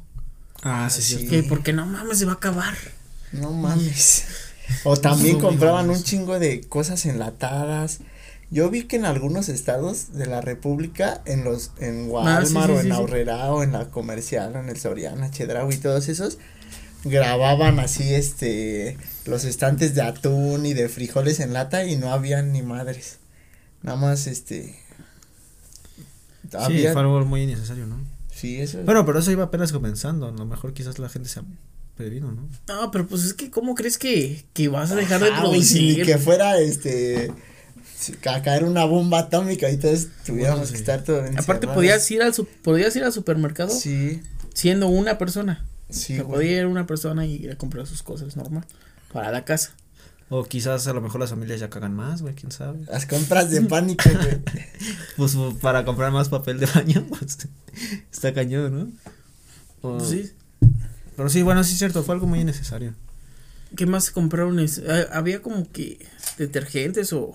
[0.61, 1.17] Ah, sí, sí.
[1.17, 1.27] sí.
[1.27, 2.75] Que porque no mames, se va a acabar.
[3.33, 4.25] No mames.
[4.83, 7.99] O también compraban un chingo de cosas enlatadas.
[8.49, 12.67] Yo vi que en algunos estados de la República, en los, en Ah, sí, Walmart
[12.67, 12.91] sí, o en sí.
[12.91, 16.37] Aurrera o en la comercial o en el Soriana, Chedraui y todos esos,
[17.03, 22.51] grababan así este, los estantes de atún y de frijoles en lata y no habían
[22.51, 23.17] ni madres.
[23.81, 24.79] Nada más este.
[26.67, 27.97] Sí, fue algo muy innecesario, ¿no?
[28.31, 28.83] sí, eso.
[28.83, 30.27] Bueno, pero eso iba apenas comenzando.
[30.27, 31.41] A lo mejor quizás la gente se
[31.95, 32.47] perdido, ¿no?
[32.67, 35.41] No, pero pues es que, ¿cómo crees que, que vas a dejar de Ajá, si
[35.41, 35.99] producir?
[35.99, 37.31] ni que fuera este
[38.25, 40.73] a caer una bomba atómica y todos tuviéramos Bueno, sí.
[40.73, 44.21] que estar todos Aparte, podías ir al, su- podías ir al supermercado sí
[44.53, 45.65] siendo una persona.
[45.89, 48.65] sí O podía ir una persona y ir a comprar sus cosas normal
[49.13, 49.71] para la casa.
[50.29, 52.79] O quizás a lo mejor las familias ya cagan más, güey, quién sabe.
[52.87, 54.41] las compras de pánico güey
[55.17, 57.37] Pues para comprar más papel de baño, pues
[58.11, 58.73] está cañón,
[59.81, 59.89] ¿no?
[59.89, 60.31] O- Pues sí.
[61.15, 62.93] Pero sí, bueno, sí es cierto, fue algo muy innecesario.
[63.75, 64.59] ¿Qué más compraron?
[64.87, 65.97] Ah, Había como que
[66.37, 67.33] detergentes o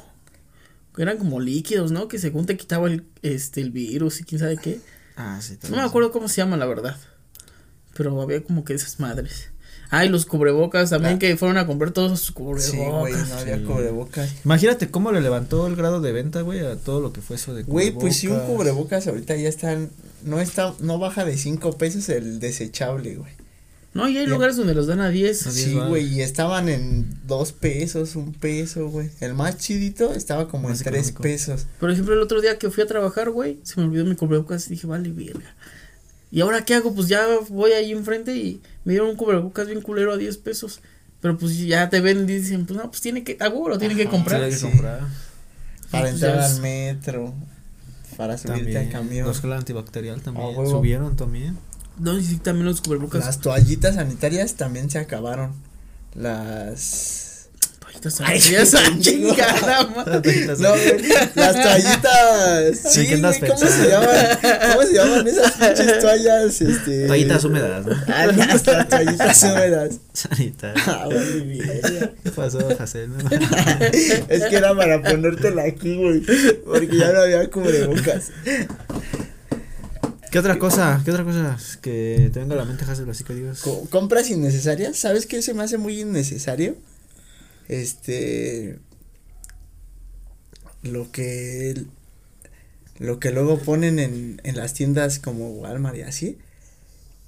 [0.96, 2.08] eran como líquidos, ¿no?
[2.08, 4.80] Que según te quitaba el, este, el virus y quién sabe qué.
[5.16, 5.58] Ah, sí.
[5.70, 6.96] No me acuerdo cómo se llama, la verdad.
[7.96, 9.50] Pero había como que esas madres.
[9.90, 11.18] Ah, y los cubrebocas también Ah.
[11.18, 12.64] que fueron a comprar todos sus cubrebocas.
[12.70, 13.64] sí güey no había Sí.
[13.64, 17.36] cubrebocas Imagínate cómo le levantó el grado de venta, güey, a todo lo que fue
[17.36, 18.56] eso de güey pues si un cubrebocas.
[18.56, 19.88] cubrebocas ahorita ya están
[20.24, 23.32] no está no baja de cinco pesos el desechable güey
[23.98, 25.46] No, y hay lugares donde los dan a 10.
[25.46, 30.14] A 10 sí güey y estaban en dos pesos un peso güey el más chidito
[30.14, 31.22] estaba como Más en tres económico.
[31.22, 34.14] pesos Por ejemplo, el otro día que fui a trabajar, güey, se me olvidó mi
[34.16, 35.54] cubrebocas y dije, vale, verga.
[36.30, 36.94] ¿Y ahora qué hago?
[36.94, 40.80] Pues ya voy ahí enfrente y me dieron un cubrebocas bien culero a 10 pesos.
[41.20, 43.78] Pero pues ya te ven y dicen, pues no, pues tiene que, a huevo lo
[43.78, 44.42] tiene que Ajá, comprar.
[44.42, 44.66] hay que Sí.
[44.68, 45.00] comprar.
[45.90, 47.34] para Pues entrar al metro
[48.16, 48.86] para subirte También.
[48.86, 50.48] al camión Los antibacterial también.
[50.48, 50.68] Huevo.
[50.70, 51.56] Subieron también.
[51.98, 53.24] No, y sí, también los cubrebocas.
[53.24, 55.52] las toallitas sanitarias también se acabaron
[56.14, 57.26] las
[57.80, 60.56] Toallitas Ay, sanitarias, ah, chingada madre.
[60.58, 60.74] no
[61.34, 64.16] las toallitas Sí, sí, ¿qué andas güey, cómo se llaman
[64.72, 67.96] cómo se llaman esas pinches toallas este Toallitas húmedas, ¿no?
[68.08, 70.82] ah las toallitas húmedas Sanitaria.
[70.86, 72.12] ah vale.
[72.22, 73.10] ¿Qué pasó, Jacel?
[74.28, 76.22] es que era para ponértela aquí güey
[76.66, 78.30] porque ya no había cubrebocas
[80.30, 81.00] ¿Qué otra cosa?
[81.04, 83.08] ¿Qué otra cosa que te venga a la mente, Jacel?
[83.08, 83.60] Así que digas.
[83.60, 86.76] Co- compras innecesarias sabes qué se me hace muy innecesario
[87.68, 88.78] este
[90.82, 91.84] lo que
[92.98, 96.38] lo que luego ponen en, en las tiendas como Walmart y así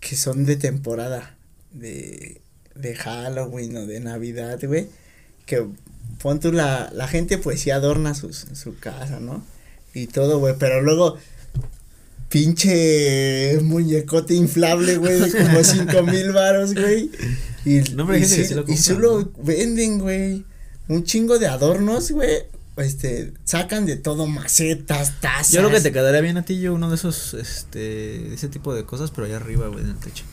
[0.00, 1.36] que son de temporada
[1.72, 2.40] de
[2.74, 4.88] de Halloween o de Navidad güey
[5.46, 5.66] que
[6.22, 9.44] pon tú la la gente pues sí adorna sus, su casa no
[9.94, 11.18] y todo güey pero luego
[12.30, 17.10] pinche muñecote inflable güey de como cinco mil varos güey
[17.64, 20.44] y, No, y gente que sí- sí lo y compra, solo venden güey
[20.88, 22.44] un chingo de adornos güey
[22.76, 26.72] este sacan de todo macetas tazas Yo creo que te quedaría bien a ti yo
[26.72, 30.24] uno de esos, este, ese tipo de cosas, pero allá arriba, güey, en el techo.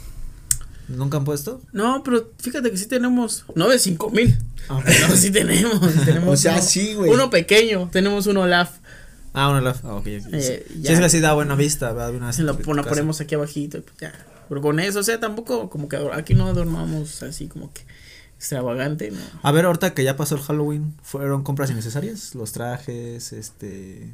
[0.87, 1.61] ¿Nunca han puesto?
[1.73, 4.37] No, pero fíjate que sí tenemos, no de cinco mil.
[4.69, 8.69] Ah, No, sí tenemos, tenemos o sea uno, sí güey uno pequeño, tenemos uno Olaf.
[9.37, 9.85] Ah, una laf.
[9.85, 10.33] Ah, ok, ok.
[10.33, 10.81] Eh, sí.
[10.81, 10.87] ya.
[10.87, 12.11] Sí, es que así da buena vista, ¿verdad?
[12.11, 12.89] De una casa.
[12.89, 14.13] ponemos aquí abajito y pues ya.
[14.49, 17.81] Pero con eso, o sea, tampoco como que aquí no adornamos así como que
[18.37, 19.19] extravagante, ¿no?
[19.43, 22.33] A ver, ahorita que ya pasó el Halloween, ¿fueron compras innecesarias?
[22.33, 24.09] Los trajes, este...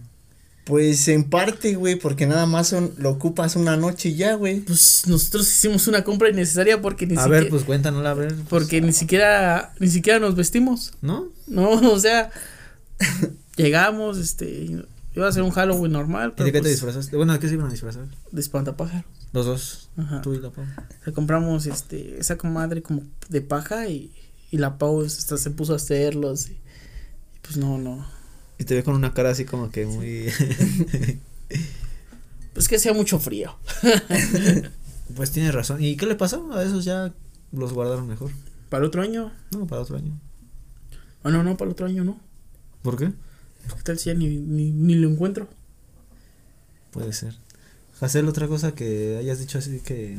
[0.63, 4.61] pues en parte güey porque nada más son lo ocupas una noche y ya güey
[4.61, 8.33] Pues nosotros hicimos una compra innecesaria porque ni A siquiera ver, pues cuéntanos, a ver.
[8.33, 10.93] pues, porque ni siquiera ni siquiera nos vestimos.
[11.01, 11.27] ¿No?
[11.47, 12.31] No, o sea,
[13.57, 14.83] llegamos, este,
[15.15, 17.15] Iba a ser un Halloween normal, ¿Y pero de qué te pues, disfrazaste?
[17.15, 18.07] Bueno, ¿de qué se iban a disfrazar?
[18.31, 19.05] de espantapájaros.
[19.31, 19.89] Los dos.
[19.97, 20.21] Ajá.
[20.21, 20.65] Tú y la Pau.
[21.03, 24.11] Sea, compramos este esa comadre como de paja y,
[24.51, 28.05] y la Pau hasta se puso a hacerlos y, y pues no, no.
[28.57, 30.27] Y te ve con una cara así como que muy.
[32.53, 33.55] Pues que hacía mucho frío.
[35.15, 35.83] pues tienes razón.
[35.83, 36.53] ¿Y qué le pasó?
[36.53, 37.11] A esos ya
[37.51, 38.31] los guardaron mejor.
[38.69, 39.31] Para otro año.
[39.51, 40.19] No, para otro año.
[41.23, 42.19] Ah, no, no, para otro año no.
[42.81, 43.11] ¿Por qué?
[43.67, 45.47] ¿Qué tal si ya ni, ni, ni lo encuentro?
[46.91, 47.33] Puede ser.
[48.01, 50.17] Hacer otra cosa que hayas dicho así que.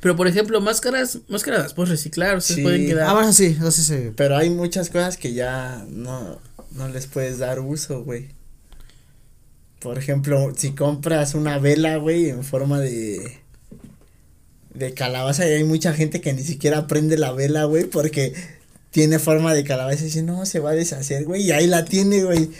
[0.00, 2.62] Pero por ejemplo, máscaras, máscaras las puedes reciclar, ustedes Sí.
[2.62, 3.08] pueden quedar.
[3.08, 4.12] Ah, bueno, sí, entonces se.
[4.12, 6.38] Pero hay muchas cosas que ya no,
[6.72, 8.28] no les puedes dar uso, güey.
[9.80, 13.38] Por ejemplo, si compras una vela, güey, en forma de
[14.74, 18.32] de calabaza y hay mucha gente que ni siquiera prende la vela, güey, porque
[18.90, 21.84] tiene forma de calabaza y dice, no, se va a deshacer, güey, y ahí la
[21.84, 22.50] tiene, güey.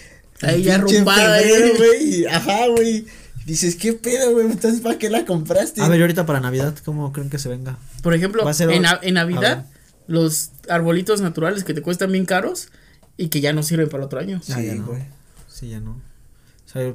[0.42, 1.72] Ahí ya febrero, eh.
[1.76, 3.06] güey, y- ajá, güey.
[3.46, 4.46] Dices, ¿qué pedo, güey?
[4.46, 5.80] Entonces, ¿para qué la compraste?
[5.80, 7.78] A ver, ahorita para Navidad, ¿cómo creen que se venga?
[8.02, 9.66] Por ejemplo, Va a ser en, en Navidad,
[10.06, 12.68] los arbolitos naturales que te cuestan bien caros
[13.16, 14.40] y que ya no sirven para el otro año.
[14.50, 14.86] Ah, Sí, ya no.
[14.86, 15.02] güey.
[15.48, 15.92] Sí, ya no.
[15.92, 16.92] O sea,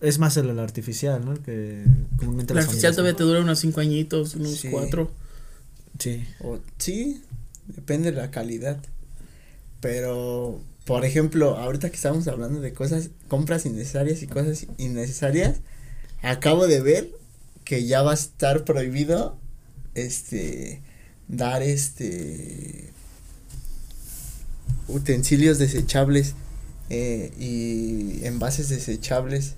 [0.00, 1.32] es más el, el artificial, ¿no?
[1.32, 1.84] El que
[2.16, 4.68] comúnmente El artificial familias- todavía te dura unos cinco añitos, unos Sí.
[4.70, 5.10] cuatro.
[5.98, 6.26] Sí.
[6.40, 7.22] O, sí,
[7.66, 8.78] depende de la calidad.
[9.80, 15.56] Pero, por ejemplo, ahorita que estamos hablando de cosas, compras innecesarias y cosas innecesarias,
[16.22, 17.10] acabo de ver
[17.64, 19.36] que ya va a estar prohibido,
[19.94, 20.80] este,
[21.26, 22.90] dar este,
[24.86, 26.34] utensilios desechables
[26.88, 29.56] eh, y envases desechables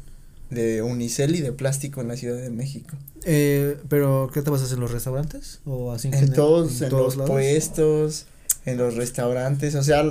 [0.49, 2.97] de unicel y de plástico en la Ciudad de México.
[3.27, 5.61] Eh, pero, ¿qué te vas a hacer en los restaurantes?
[5.67, 6.35] ¿O así En general?
[6.35, 7.31] todos, en, los lados?
[7.31, 8.25] puestos,
[8.65, 10.03] en los restaurantes, o sea,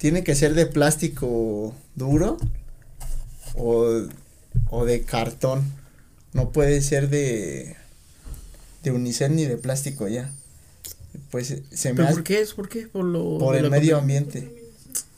[0.00, 2.38] tiene que ser de plástico duro
[3.54, 4.06] o,
[4.70, 5.62] o de cartón.
[6.32, 7.76] No puede ser de
[8.82, 10.32] de unicel ni de plástico ya.
[11.30, 12.54] Pues se me ¿Pero hace por qué es?
[12.54, 12.86] ¿Por qué?
[12.86, 14.56] Por lo por el medio ambiente.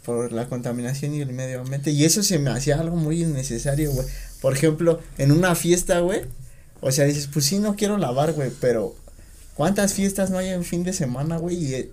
[0.04, 1.92] Por la contaminación y el medio ambiente.
[1.92, 4.08] Y eso se me hacía algo muy innecesario, güey.
[4.40, 6.22] Por ejemplo, en una fiesta, güey.
[6.80, 8.50] O sea, dices, pues sí, no quiero lavar, güey.
[8.60, 8.96] Pero,
[9.54, 11.54] ¿cuántas fiestas no hay en fin de semana, güey?
[11.54, 11.92] Y eh,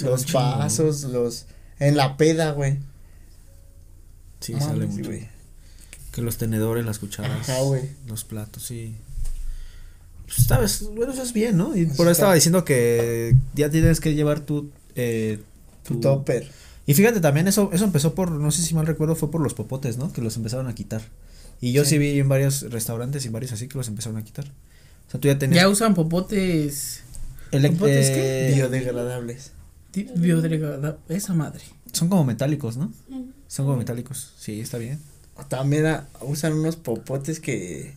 [0.00, 1.46] los vasos, los.
[1.80, 2.78] En la peda, güey.
[4.40, 5.04] Sí, Mames, sale mucho.
[5.08, 5.28] güey.
[6.12, 7.48] Que los tenedores, las cucharas.
[7.48, 7.82] Ajá, güey.
[8.06, 8.94] Los platos, sí.
[10.26, 11.76] Pues, sabes, bueno, eso es bien, ¿no?
[11.76, 14.70] Y Eso por eso estaba diciendo que ya tienes que llevar tu.
[14.94, 15.40] Eh,
[15.84, 16.50] Tu topper.
[16.86, 19.54] Y fíjate, también eso, eso empezó por, no sé si mal recuerdo, fue por los
[19.54, 20.12] popotes, ¿no?
[20.12, 21.02] Que los empezaron a quitar.
[21.60, 21.98] Y yo sí, Sí.
[21.98, 24.46] vi en varios restaurantes y varios así que los empezaron a quitar.
[25.06, 25.62] O sea, tú ya tenías.
[25.62, 27.00] Ya usan popotes
[27.52, 28.48] elec- ¿popotes qué?
[28.50, 29.52] eh, Biodegradables.
[29.92, 31.00] Biodegradables.
[31.08, 31.62] Esa madre.
[31.92, 32.92] Son como metálicos, ¿no?
[33.46, 34.32] Son como metálicos.
[34.38, 34.98] Sí, está bien.
[35.48, 37.96] También usan unos popotes que.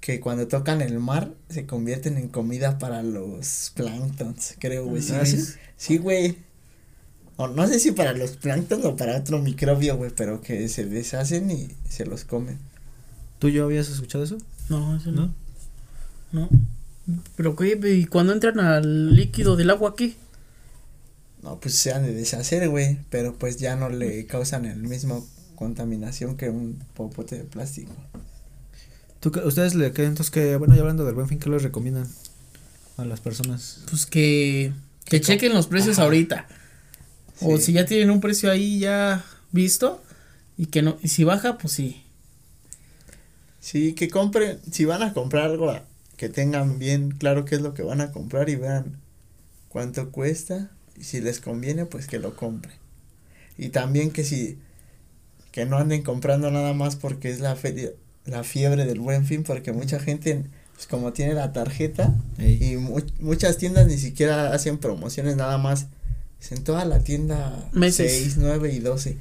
[0.00, 5.00] Que cuando tocan el mar se convierten en comida para los planctons, creo, güey.
[5.00, 5.40] Sí, ¿Ah, sí?
[5.76, 6.38] Sí, güey.
[7.36, 10.86] O no sé si para los planctons o para otro microbio, güey, pero que se
[10.86, 12.58] deshacen y se los comen.
[13.38, 14.38] ¿Tú y yo habías escuchado eso?
[14.68, 15.32] No, eso no.
[16.32, 16.48] ¿No?
[17.06, 17.22] No.
[17.36, 20.16] Pero qué, y cuando entran al líquido del agua, ¿qué?
[21.42, 25.26] No, pues se han de deshacer, güey, pero pues ya no le causan el mismo
[25.56, 27.92] contaminación que un popote de plástico.
[29.20, 31.62] ¿Tú, qué- ¿Ustedes le creen entonces que, bueno, ya hablando del buen fin, qué les
[31.62, 32.08] recomiendan
[32.96, 33.80] a las personas?
[33.90, 34.72] Pues que,
[35.04, 36.04] que chequen los precios Ajá.
[36.04, 36.46] ahorita.
[37.40, 40.00] O si ya tienen un precio ahí ya visto
[40.56, 42.02] y que no, y si baja, pues sí.
[43.60, 45.72] Sí, que compren, si van a comprar algo,
[46.16, 49.00] que tengan bien claro qué es lo que van a comprar y vean
[49.68, 52.74] cuánto cuesta y si les conviene, pues que lo compren.
[53.58, 54.58] Y también que si,
[55.52, 57.90] que no anden comprando nada más porque es la feria,
[58.24, 62.72] la fiebre del buen fin, porque mucha gente, pues como tiene la tarjeta Ey.
[62.72, 65.86] y mu- muchas tiendas ni siquiera hacen promociones nada más,
[66.40, 68.10] es en toda la tienda Meses.
[68.10, 69.16] 6, 9 y 12.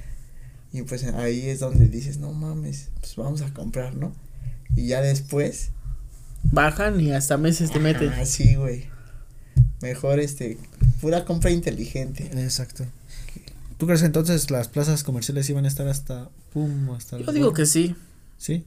[0.74, 4.14] Y pues ahí es donde dices, no mames, pues vamos a comprar, ¿no?
[4.76, 5.72] Y ya después,
[6.44, 8.10] Bajan y hasta meses te meten.
[8.14, 8.86] ah, sí, güey.
[9.82, 10.58] Mejor este,
[11.02, 12.30] pura compra inteligente.
[12.34, 12.86] Exacto.
[13.78, 17.52] ¿Tú crees que entonces las plazas comerciales iban a estar hasta pum, hasta Yo digo
[17.54, 17.96] que sí.
[18.38, 18.64] sí.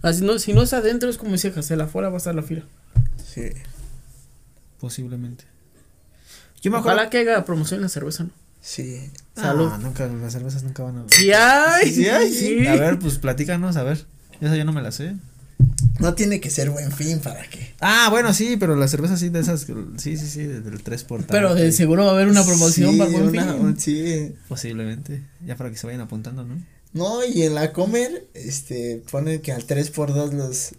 [0.00, 2.42] Así no, si no es adentro, es como decía Jacel, afuera va a estar la
[2.42, 2.64] fila.
[3.24, 3.50] Sí.
[4.80, 5.44] Posiblemente.
[6.60, 8.30] Yo me acuerdo Ojalá que haga promoción en la cerveza, ¿no?
[8.60, 9.10] Sí.
[9.36, 9.68] Salud.
[9.72, 12.32] Ah, nunca las cervezas nunca van a Sí hay, Sí hay.
[12.32, 12.66] sí.
[12.66, 14.06] A ver, pues platícanos, a ver.
[14.40, 15.16] Esa yo no me la sé.
[16.02, 17.74] No tiene que ser buen fin para que.
[17.80, 19.60] Ah, bueno, sí, pero las cervezas sí de esas
[19.96, 22.92] sí, sí, sí, de- del 3 por Pero de seguro va a haber una promoción
[22.92, 23.76] Sí, para buen una- fin.
[23.78, 24.34] sí.
[24.48, 26.62] posiblemente, ya para que se vayan apuntando, ¿no?
[26.92, 30.72] No, y en la comer, este, ponen que al 3x2 los,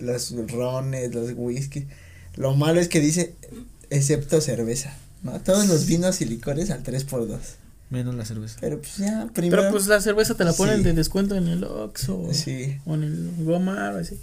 [0.00, 1.86] los rones, los whisky.
[2.36, 3.34] Lo malo es que dice,
[3.90, 5.38] excepto cerveza, ¿no?
[5.40, 7.38] Todos los vinos y licores al 3x2.
[7.90, 8.58] Menos la cerveza.
[8.60, 9.62] Pero pues ya, primero.
[9.62, 10.82] Pero pues la cerveza te la ponen Sí.
[10.84, 12.28] de descuento en el Oxxo.
[12.32, 12.76] Sí.
[12.84, 14.18] O en el Gomar, así.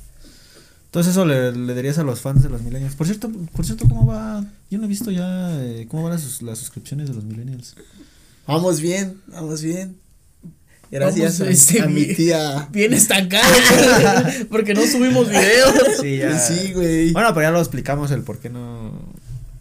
[0.96, 2.96] Entonces eso le, le dirías a los fans de los millennials.
[2.96, 4.46] Por cierto, por cierto, ¿cómo va?
[4.72, 7.76] Yo no he visto ya eh, cómo van las, sus- las suscripciones de los millennials.
[8.48, 9.98] Vamos bien, vamos bien.
[10.90, 12.70] Gracias Vamos, a, este, a mi tía.
[12.72, 13.44] Bien estancado.
[14.50, 15.74] porque no subimos videos.
[16.00, 17.12] Sí, Sí, güey.
[17.12, 18.94] Bueno, pero ya lo explicamos el por qué no,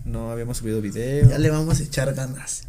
[0.04, 1.28] no habíamos subido video.
[1.28, 2.62] Ya le vamos a echar ganas.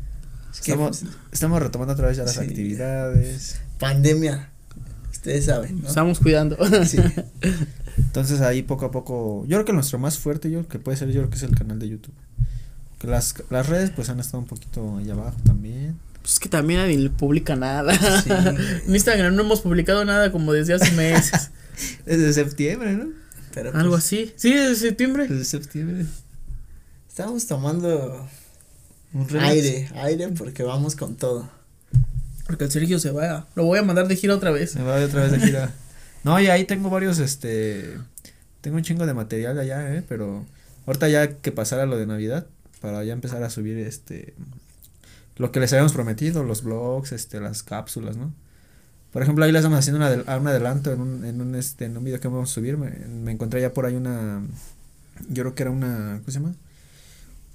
[0.51, 2.39] Es Estamos, pues, estamos retomando otra vez ya las Sí.
[2.39, 3.57] actividades.
[3.77, 4.49] pandemia.
[5.11, 5.87] Ustedes saben, ¿no?
[5.87, 6.57] Estamos cuidando.
[6.87, 6.97] Sí.
[7.97, 10.97] Entonces ahí poco a poco, yo creo que nuestro más fuerte, yo creo que puede
[10.97, 12.13] ser, yo creo que es el canal de YouTube.
[12.99, 15.97] Que las, las redes pues han estado un poquito ahí abajo también.
[16.21, 17.93] Pues es que también nadie le publica nada.
[18.21, 18.29] Sí,
[18.87, 21.51] en Instagram no hemos publicado nada como desde hace meses.
[22.05, 23.09] Desde septiembre, ¿no?
[23.53, 24.33] Pero Algo pues, así.
[24.37, 25.27] Sí, desde septiembre.
[25.27, 26.05] Desde septiembre.
[27.09, 28.27] Estamos tomando
[29.13, 31.49] Un aire, aire porque vamos con todo.
[32.45, 33.47] Porque el Sergio se va.
[33.55, 34.75] Lo voy a mandar de gira otra vez.
[34.75, 35.73] Me voy otra vez de gira.
[36.25, 37.99] No, y ahí tengo varios, este,
[38.61, 40.45] tengo un chingo de material allá, eh, pero
[40.87, 42.47] ahorita ya que pasara lo de Navidad,
[42.81, 44.35] para ya empezar a subir, este,
[45.37, 48.33] lo que les habíamos prometido, los blogs, este, las cápsulas, ¿no?
[49.13, 51.85] Por ejemplo, ahí les estamos haciendo un, adel- un adelanto en un, en un, este,
[51.85, 54.41] en un video que vamos a subir, me, me encontré ya por ahí una,
[55.29, 56.55] yo creo que era una, ¿cómo se llama?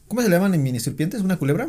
[0.09, 1.23] ¿Cómo se le llaman en mini serpientes?
[1.23, 1.69] ¿Una culebra?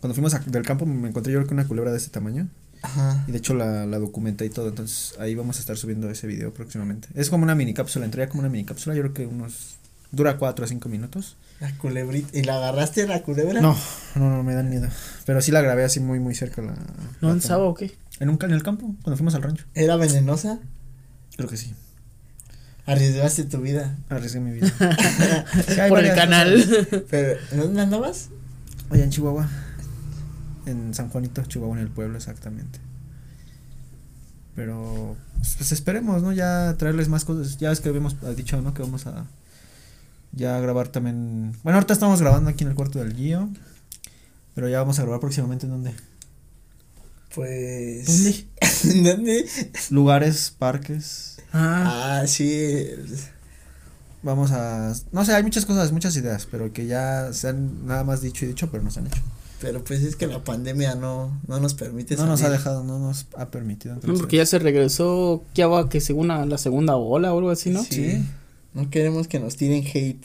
[0.00, 2.48] Cuando fuimos del campo me encontré yo creo que una culebra de ese tamaño.
[2.84, 3.24] Ajá.
[3.26, 6.26] Y de hecho la, la documenté y todo, entonces ahí vamos a estar subiendo ese
[6.26, 7.08] video próximamente.
[7.14, 9.76] Es como una mini cápsula, entraría como una mini cápsula, yo creo que unos...
[10.12, 11.36] Dura 4 a 5 minutos.
[11.58, 12.38] La culebrita.
[12.38, 13.60] ¿Y la agarraste la culebra?
[13.60, 13.76] No,
[14.14, 14.86] no, no, me dan miedo.
[15.26, 16.72] Pero sí la grabé así muy, muy cerca la...
[17.20, 17.40] ¿No la en toma.
[17.40, 17.90] Saba o qué?
[18.20, 19.64] En un en el campo, cuando fuimos al rancho.
[19.74, 20.60] ¿Era venenosa?
[21.36, 21.74] Creo que sí.
[22.86, 23.96] Arriesgaste tu vida.
[24.08, 24.70] Arriesgué mi vida.
[25.68, 26.64] Sí, Por el canal.
[26.64, 27.02] cosas.
[27.10, 28.28] Pero, ¿dónde andabas?
[28.90, 29.48] Allá en Chihuahua.
[30.66, 32.78] En San Juanito, Chihuahua, en el pueblo, exactamente.
[34.54, 35.16] Pero,
[35.58, 36.32] pues esperemos, ¿no?
[36.32, 37.58] Ya traerles más cosas.
[37.58, 38.72] Ya es que habíamos dicho, ¿no?
[38.72, 39.26] Que vamos a
[40.32, 41.52] ya grabar también.
[41.62, 43.48] Bueno, ahorita estamos grabando aquí en el cuarto del Gio.
[44.54, 45.94] Pero ya vamos a grabar próximamente en donde.
[47.34, 48.06] Pues.
[48.06, 48.46] ¿Dónde?
[49.10, 49.48] ¿Dónde?
[49.90, 51.38] Lugares, parques.
[51.52, 52.86] Ah, Ah, sí.
[54.22, 54.94] Vamos a.
[55.12, 58.44] No sé, hay muchas cosas, muchas ideas, pero que ya se han nada más dicho
[58.44, 59.20] y dicho, pero no se han hecho.
[59.64, 62.98] Pero pues es que la pandemia no, no nos permite No nos ha dejado, no
[62.98, 63.94] nos ha permitido.
[63.94, 65.42] no, porque ya se regresó.
[65.54, 67.82] Ya va que según la segunda ola o algo así, ¿no?
[67.82, 68.22] Sí.
[68.74, 70.22] No queremos que nos tiren hate.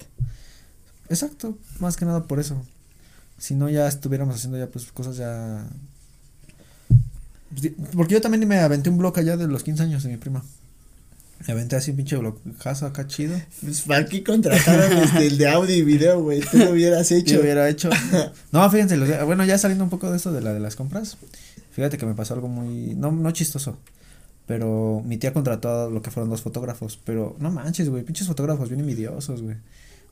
[1.08, 2.62] Exacto, más que nada por eso.
[3.38, 5.66] Si no, ya estuviéramos haciendo ya pues cosas ya...
[7.96, 10.44] Porque yo también me aventé un blog allá de los 15 años de mi prima.
[11.48, 13.40] Me aventé así un pinche blogazo acá chido.
[13.62, 16.42] Pues para aquí contrataron este, el de audio y video, güey.
[16.42, 17.40] Tú lo hubieras Yo hecho.
[17.40, 17.90] hubiera hecho.
[18.52, 21.18] No, fíjense, los bueno, ya saliendo un poco de esto de la de las compras.
[21.72, 22.94] Fíjate que me pasó algo muy.
[22.96, 23.78] No, no chistoso.
[24.48, 27.00] Pero mi tía contrató a lo que fueron dos fotógrafos.
[27.06, 28.04] Pero no manches, güey.
[28.04, 29.56] Pinches fotógrafos bien envidiosos, güey.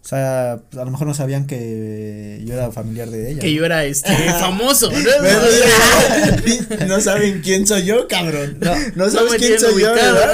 [0.08, 3.42] O sea, a lo mejor no sabían que yo era familiar de ella.
[3.42, 4.98] Que yo era este famoso, ¿no?
[5.22, 8.58] Pero no saben quién soy yo, cabrón.
[8.62, 9.94] No, No sabes quién soy yo.
[9.94, 10.34] ¿verdad?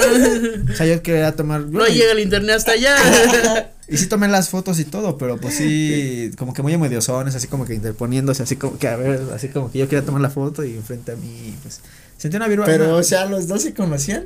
[0.71, 1.61] O sea, yo quería tomar.
[1.61, 3.71] No llega el internet hasta allá.
[3.87, 7.47] Y sí tomé las fotos y todo, pero pues sí, como que muy envidiosones, así
[7.47, 10.29] como que interponiéndose, así como que a ver, así como que yo quería tomar la
[10.29, 11.81] foto y enfrente a mí, pues.
[12.19, 12.67] Sentí una virua.
[12.67, 14.25] Pero, una- o sea, los dos se conocían.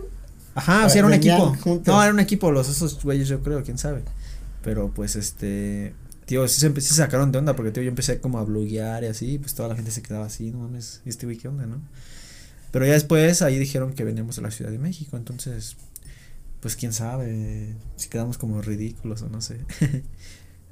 [0.55, 1.55] Ajá, sí, era un equipo.
[1.61, 1.87] juntos.
[1.87, 4.01] No, era un equipo, los esos güeyes, yo creo, quién sabe.
[4.67, 5.93] Pero pues este.
[6.25, 9.01] Tío, sí se, sí se sacaron de onda porque, tío, yo empecé como a bloguear
[9.05, 11.47] y así, pues toda la gente se quedaba así, no mames, ¿y este güey qué
[11.47, 11.81] onda, no?
[12.71, 15.77] Pero ya después ahí dijeron que veníamos de la Ciudad de México, entonces,
[16.59, 19.59] pues quién sabe si quedamos como ridículos o no sé.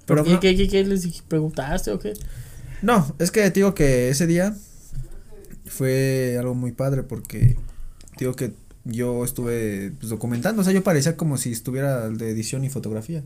[0.06, 2.16] Pero ¿Qué, no, qué, qué, qué les preguntaste o qué?
[2.82, 4.58] no, es que digo que ese día
[5.68, 7.56] fue algo muy padre porque
[8.18, 8.52] digo que
[8.86, 13.24] yo estuve pues, documentando, o sea, yo parecía como si estuviera de edición y fotografía,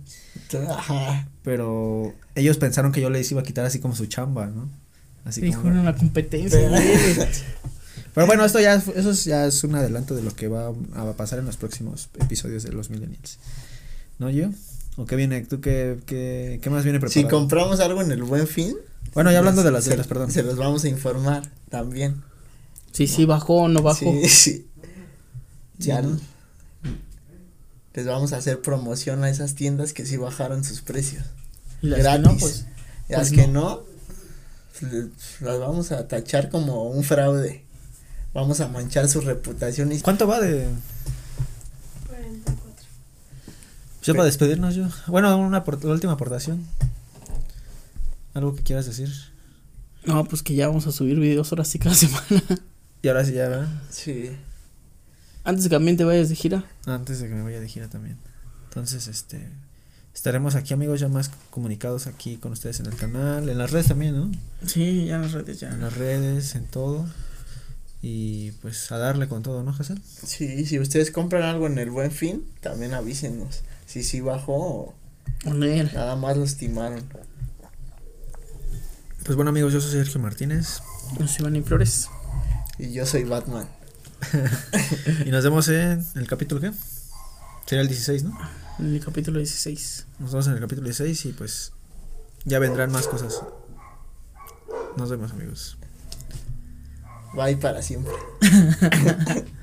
[0.70, 1.28] Ajá.
[1.44, 4.70] pero ellos pensaron que yo les iba a quitar así como su chamba, ¿no?
[5.26, 6.60] Así Dijo como en la competencia.
[8.14, 10.74] Pero- bueno, esto ya es- eso es- ya es un adelanto de lo que va
[10.96, 13.38] a pasar en los próximos episodios de los Millennials.
[14.18, 14.50] ¿No, yo?
[14.98, 15.42] ¿O qué viene?
[15.46, 17.30] ¿Tú qué, qué, qué más viene Si preparado?
[17.40, 18.76] compramos algo en el buen fin.
[19.14, 20.32] bueno, ya hablando de las dietas, perdón.
[20.32, 22.16] Se los vamos a informar también.
[22.92, 24.12] Sí, sí, bajó o no bajó.
[24.24, 24.68] Sí, sí.
[25.80, 26.20] Ya ¿no?
[27.94, 31.26] les vamos a hacer promoción a esas tiendas que sí bajaron sus precios.
[31.82, 32.66] Y las que no, pues.
[33.10, 33.82] Y las Pues que no.
[34.82, 35.10] no, le-
[35.42, 37.64] las vamos a tachar como un fraude.
[38.34, 40.68] Vamos a manchar su reputación y ¿Cuánto va de...?
[42.08, 42.86] 44.
[44.04, 44.88] Ya para despedirnos yo.
[45.08, 46.66] Bueno, una la última aportación.
[48.34, 49.12] ¿Algo que quieras decir?
[50.06, 52.44] No, pues que ya vamos a subir videos ahora sí cada semana.
[53.02, 53.68] Y ahora sí ya, ¿verdad?
[53.90, 54.32] sí.
[55.44, 56.66] Antes de que también te vayas de gira.
[56.86, 58.18] Antes de que me vaya de gira también.
[58.66, 59.50] Entonces, este...
[60.14, 63.88] Estaremos aquí, amigos, ya más comunicados aquí con ustedes en el canal, en las redes
[63.88, 64.32] también, ¿no?
[64.66, 65.70] Sí, ya en las redes ya.
[65.70, 67.08] En las redes, en todo.
[68.02, 70.02] Y pues a darle con todo, ¿no, Hazel?
[70.04, 73.62] Sí, si ustedes compran algo en el buen fin, también avísenos.
[73.86, 74.94] Si sí bajó
[75.46, 77.04] o nada más lo estimaron.
[79.24, 80.82] Pues bueno, amigos, yo soy Sergio Martínez.
[81.28, 82.10] Se van ni flores.
[82.78, 83.68] Y yo soy Batman.
[85.26, 86.72] Y nos vemos en el capítulo, ¿qué?
[87.66, 88.38] Sería el 16, ¿no?
[88.80, 90.08] En el capítulo 16.
[90.20, 91.74] Nos vemos en el capítulo 16 y pues
[92.46, 93.42] ya vendrán más cosas.
[94.98, 95.78] Nos vemos, amigos.
[97.34, 98.14] Bye para siempre.